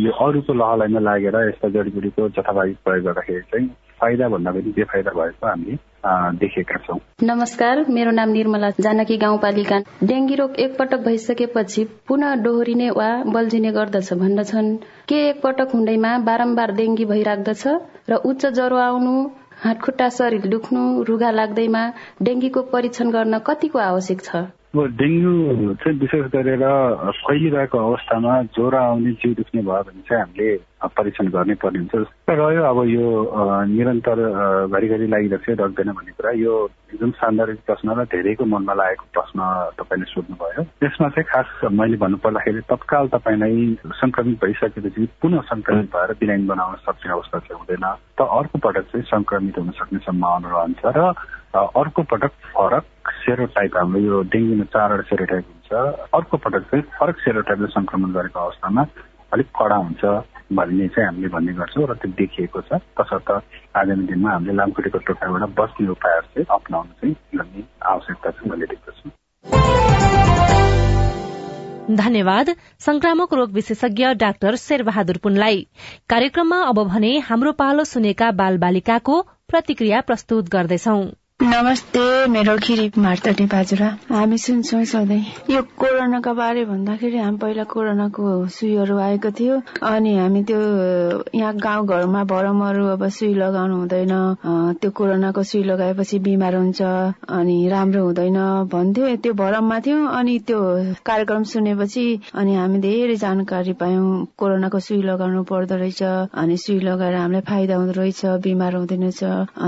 यो 0.03 0.11
अरूको 0.25 0.53
लहलाइमा 0.53 0.99
लागेर 0.99 1.35
यस्ता 1.47 1.69
जडीबुटीको 1.75 2.29
जथाभावी 2.37 2.73
प्रयोग 2.85 3.05
गर्दाखेरि 3.05 3.41
चाहिँ 3.51 3.67
फाइदा 4.01 4.27
भन्दा 4.29 4.51
पनि 4.51 4.71
बेफाइदा 4.77 5.11
भएको 5.15 5.47
हामीले 5.47 5.77
देखेका 6.39 6.77
छौँ। 6.85 6.97
नमस्कार 7.23 7.85
मेरो 7.95 8.11
नाम 8.11 8.29
निर्मला 8.29 8.69
जानकी 8.85 9.17
गाउँपालिका। 9.17 9.77
डेङ्गी 10.03 10.35
रोग 10.35 10.59
एकपटक 10.59 10.99
भइसकेपछि 11.05 11.83
पुनः 12.07 12.35
डोहोरिने 12.43 12.89
वा 12.99 13.09
बल्झिने 13.35 13.71
गर्दछ 13.71 14.13
भन्दछन्। 14.23 14.75
के 15.09 15.19
एकपटक 15.29 15.69
हुँदैमा 15.73 16.11
बारम्बार 16.27 16.71
डेङ्गी 16.79 17.05
भइराख्दछ 17.13 17.63
र 18.09 18.13
उच्च 18.29 18.45
ज्वरो 18.45 18.77
आउनु 18.87 19.13
हातखुट्टा 19.59 20.09
शरीर 20.09 20.47
दुख्नु 20.47 20.81
रुगा 21.03 21.31
लाग्दैमा 21.31 21.83
डेङ्गीको 22.21 22.65
परीक्षण 22.71 23.11
गर्न 23.11 23.39
कतिको 23.45 23.79
आवश्यक 23.83 24.23
छ? 24.23 24.45
अब 24.73 24.85
डेङ्गु 24.91 25.73
चाहिँ 25.75 25.97
विशेष 25.99 26.25
गरेर 26.33 26.61
फैलिरहेको 27.15 27.77
अवस्थामा 27.79 28.41
ज्वरो 28.51 28.77
आउने 28.79 29.11
जिउ 29.13 29.33
दुख्ने 29.35 29.61
भयो 29.61 29.81
भने 29.83 30.01
चाहिँ 30.01 30.19
हामीले 30.19 30.47
परीक्षण 30.89 31.27
गर्नै 31.29 31.55
पर्ने 31.55 31.79
हुन्छ 31.79 32.31
रह्यो 32.31 32.63
अब 32.63 32.79
यो 32.87 33.05
निरन्तर 33.69 34.17
घरिघरि 34.67 35.07
लागिरहेको 35.07 35.53
छ 35.53 35.59
रक्दैन 35.61 35.91
भन्ने 35.91 36.11
कुरा 36.13 36.31
यो 36.39 36.53
एकदम 36.89 37.11
सान्दर्भिक 37.13 37.59
प्रश्न 37.65 37.89
र 37.91 38.05
धेरैको 38.07 38.45
मनमा 38.47 38.73
लागेको 38.73 39.05
प्रश्न 39.13 39.39
तपाईँले 39.77 40.09
सोध्नुभयो 40.09 40.65
यसमा 40.81 41.09
चाहिँ 41.11 41.29
खास 41.29 41.53
मैले 41.71 41.97
भन्नु 41.99 42.17
पर्दाखेरि 42.19 42.65
तत्काल 42.65 43.13
तपाईँलाई 43.13 43.77
संक्रमित 43.93 44.41
भइसकेपछि 44.41 45.07
पुनः 45.21 45.45
संक्रमित 45.53 45.93
भएर 45.93 46.17
बिरामी 46.17 46.49
बनाउन 46.49 46.81
सक्ने 46.81 47.11
अवस्था 47.11 47.39
चाहिँ 47.43 47.59
हुँदैन 47.59 47.87
त 48.17 48.27
अर्को 48.31 48.57
पटक 48.59 48.89
चाहिँ 48.89 49.05
संक्रमित 49.07 49.57
हुन 49.59 49.71
सक्ने 49.77 49.99
सम्भावना 50.01 50.49
रहन्छ 50.49 50.97
र 50.97 51.13
अर्को 51.53 52.03
पटक 52.11 52.31
फरक 52.53 53.09
सेरोटाइप 53.23 53.75
हाम्रो 53.77 53.99
यो 54.01 54.21
डेङ्गुमा 54.33 54.65
चारवटा 54.73 55.03
सेरोटाइप 55.09 55.45
हुन्छ। 55.45 55.69
अर्को 56.13 56.37
पटक 56.37 56.63
चाहिँ 56.71 56.83
फरक 56.99 57.17
सेरोटाइपले 57.19 57.67
संक्रमण 57.77 58.09
गरेको 58.13 58.39
अवस्थामा 58.39 58.85
अलिक 59.33 59.47
कडा 59.59 59.75
हुन्छ 59.75 60.03
भन्ने 60.57 60.87
चाहिँ 60.87 61.07
हामीले 61.07 61.27
भन्ने 61.29 61.53
गर्छौँ 61.53 61.87
र 61.89 61.93
त्यो 61.93 62.11
देखिएको 62.17 62.61
छ। 62.61 62.81
तसर्थ 62.97 63.29
आगामी 63.77 64.05
दिनमा 64.07 64.29
हामीले 64.31 64.53
लामखुट्टेको 64.53 64.97
टोकाबाट 64.97 65.49
बस्ने 65.59 65.87
उपायहरू 65.89 66.27
चाहिँ 66.33 66.45
अप्नाउन 66.49 66.87
चाहिँ 66.97 67.15
गर्ने 67.35 67.63
आवश्यकता 67.85 68.29
चाहिँ 68.29 68.49
मैले 68.51 68.65
देख्दछु। 68.73 69.09
धन्यवाद। 71.95 72.55
संक्रामक 72.79 73.33
रोग 73.33 73.51
विशेषज्ञ 73.53 74.13
डाक्टर 74.17 74.55
शेरबहादुर 74.57 75.17
पुनलाई। 75.23 75.67
कार्यक्रममा 76.09 76.61
अब 76.65 76.87
भने 76.87 77.17
हाम्रो 77.19 77.51
पालो 77.51 77.83
सुनेका 77.83 78.31
बाल 78.31 78.57
बालिकाको 78.57 79.21
प्रतिक्रिया 79.49 80.01
प्रस्तुत 80.01 80.49
गर्दैछौं। 80.49 81.03
नमस्ते 81.41 82.27
मेरो 82.27 82.55
खिरी 82.63 82.91
मार्तटी 82.97 83.45
बाजुरा। 83.45 83.87
हामी 84.09 84.37
सुन्छौँ 84.37 84.83
सधैँ। 84.85 85.53
यो 85.53 85.61
कोरोनाको 85.77 86.33
बारे 86.33 86.63
भन्दाखेरि 86.65 87.17
हामी 87.17 87.37
पहिला 87.37 87.63
कोरोनाको 87.73 88.47
सुईहरू 88.47 88.97
आएको 88.97 89.31
थियो 89.37 89.55
अनि 89.85 90.15
हामी 90.17 90.43
त्यो 90.49 90.59
यहाँ 91.35 91.53
गाउँघरमा 91.65 92.23
भरमहरू 92.31 92.85
अब 92.95 93.07
सुई 93.07 93.33
लगाउनु 93.33 93.75
हुँदैन 93.75 94.13
त्यो 94.81 94.91
कोरोनाको 94.91 95.43
सुई 95.43 95.63
लगाएपछि 95.63 96.19
बिमार 96.25 96.55
हुन्छ 96.55 96.81
अनि 96.81 97.57
राम्रो 97.69 98.03
हुँदैन 98.05 98.39
भन्थ्यो। 98.73 99.15
त्यो 99.23 99.33
भरममा 99.33 99.79
थियो 99.85 99.97
अनि 100.19 100.37
त्यो 100.47 100.59
कार्यक्रम 101.05 101.43
सुनेपछि 101.53 102.05
अनि 102.33 102.55
हामी 102.55 102.79
धेरै 102.79 103.15
जानकारी 103.25 103.73
पायौँ 103.83 104.07
कोरोनाको 104.37 104.79
सुई 104.79 105.01
लगाउनु 105.11 105.43
पर्दो 105.51 105.75
रहेछ 105.75 106.01
अनि 106.33 106.57
सुई 106.57 106.79
लगाएर 106.89 107.15
हामीलाई 107.15 107.41
फाइदा 107.51 107.75
हुँदो 107.75 107.99
रहेछ 108.01 108.25
बिमार 108.47 108.75
हुँदैन 108.75 109.09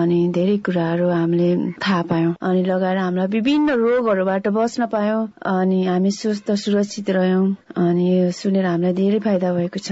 अनि 0.02 0.20
धेरै 0.36 0.58
कुराहरू 0.66 1.10
हामीले 1.10 1.55
थाहा 1.84 2.02
पायौँ। 2.02 2.36
अनि 2.42 2.64
लगाएर 2.64 2.98
हामीलाई 2.98 3.28
विभिन्न 3.28 3.70
रोगहरूबाट 3.84 4.48
बस्न 4.48 4.86
पायौँ। 4.88 5.22
अनि 5.46 5.86
हामी 5.86 6.12
स्वस्थ 6.12 6.52
सुरक्षित 6.52 7.10
रह्यौँ। 7.10 7.46
अनि 7.78 8.04
यो 8.18 8.32
सुनेर 8.32 8.66
हामीलाई 8.66 8.94
धेरै 8.94 9.20
फाइदा 9.20 9.54
भएको 9.54 9.80
छ। 9.80 9.92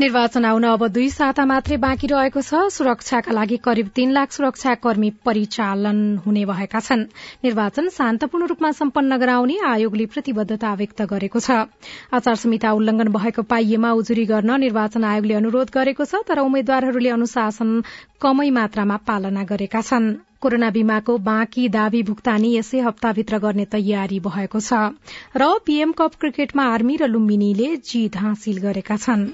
निर्वाचन 0.00 0.44
आउन 0.44 0.64
अब 0.64 0.86
दुई 0.88 1.08
साता 1.10 1.44
मात्रै 1.44 1.76
बाँकी 1.82 2.06
रहेको 2.06 2.40
छ। 2.40 2.70
सुरक्षाका 2.70 3.32
लागि 3.34 3.56
करिब 3.58 3.88
तीन 3.90 4.10
लाख 4.14 4.30
सुरक्षाकर्मी 4.30 5.10
परिचालन 5.26 5.98
हुने 6.22 6.44
भएका 6.46 6.80
छन्। 6.80 7.02
निर्वाचन 7.42 7.88
शान्तपूर्ण 7.90 8.46
रूपमा 8.46 8.70
सम्पन्न 8.78 9.18
गराउने 9.18 9.56
आयोगले 9.66 10.06
प्रतिबद्धता 10.06 10.74
व्यक्त 10.78 11.02
गरेको 11.02 11.40
छ। 11.42 11.50
आचार 12.14 12.34
संहिता 12.38 12.72
उल्लंघन 12.78 13.08
भएको 13.10 13.42
पाइएमा 13.42 13.90
उजुरी 13.98 14.24
गर्न 14.30 14.60
निर्वाचन 14.60 15.04
आयोगले 15.04 15.34
अनुरोध 15.34 15.74
गरेको 15.74 16.04
छ 16.06 16.22
तर 16.22 16.46
उम्मेद्वारहरूले 16.46 17.10
अनुशासन 17.18 17.68
कमै 18.22 18.50
मात्रामा 18.54 19.02
पालना 19.02 19.42
गरेका 19.50 19.82
छन्। 19.82 20.27
कोरोना 20.42 20.70
बीमाको 20.70 21.16
बाँकी 21.18 21.68
दावी 21.68 22.02
भुक्तानी 22.02 22.50
यसै 22.56 22.80
हप्ताभित्र 22.80 23.38
गर्ने 23.38 23.64
तयारी 23.66 24.18
भएको 24.22 24.60
छ 24.60 24.72
र 25.36 25.48
पीएम 25.66 25.92
कप 25.92 26.14
क्रिकेटमा 26.16 26.66
आर्मी 26.74 26.96
र 26.96 27.06
लुम्बिनीले 27.08 27.70
जीत 27.82 28.16
हासिल 28.16 28.58
गरेका 28.58 28.96
छन्। 28.98 29.24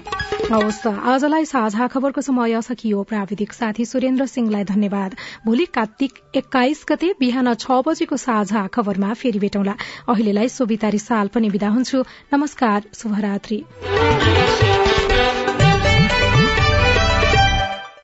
आजलाई 1.13 1.45
साझा 1.45 1.87
खबरको 1.87 2.21
समय 2.21 2.61
सकियो। 2.61 3.03
प्राविधिक 3.03 3.53
साथी 3.53 3.85
सुरेन्द्र 3.85 4.25
सिंहलाई 4.25 4.63
धन्यवाद। 4.65 5.15
भोलि 5.45 5.65
कार्तिक 5.73 6.11
एक्काइस 6.35 6.85
गते 6.89 7.13
बिहान 7.19 7.53
छ 7.55 7.81
बजेको 7.85 8.17
साझा 8.17 8.65
खबरमा 8.69 9.13
फेरि 9.13 9.39
भेटौँला। 9.39 9.75
अहिलेलाई 10.09 10.49
सोभिता 10.49 10.89
रिसाल 10.97 11.27
पनि 11.29 11.49
विदा 11.49 11.69
हुन्छु। 11.69 12.03
नमस्कार 12.33 12.89
शुभरात्री। 12.93 13.63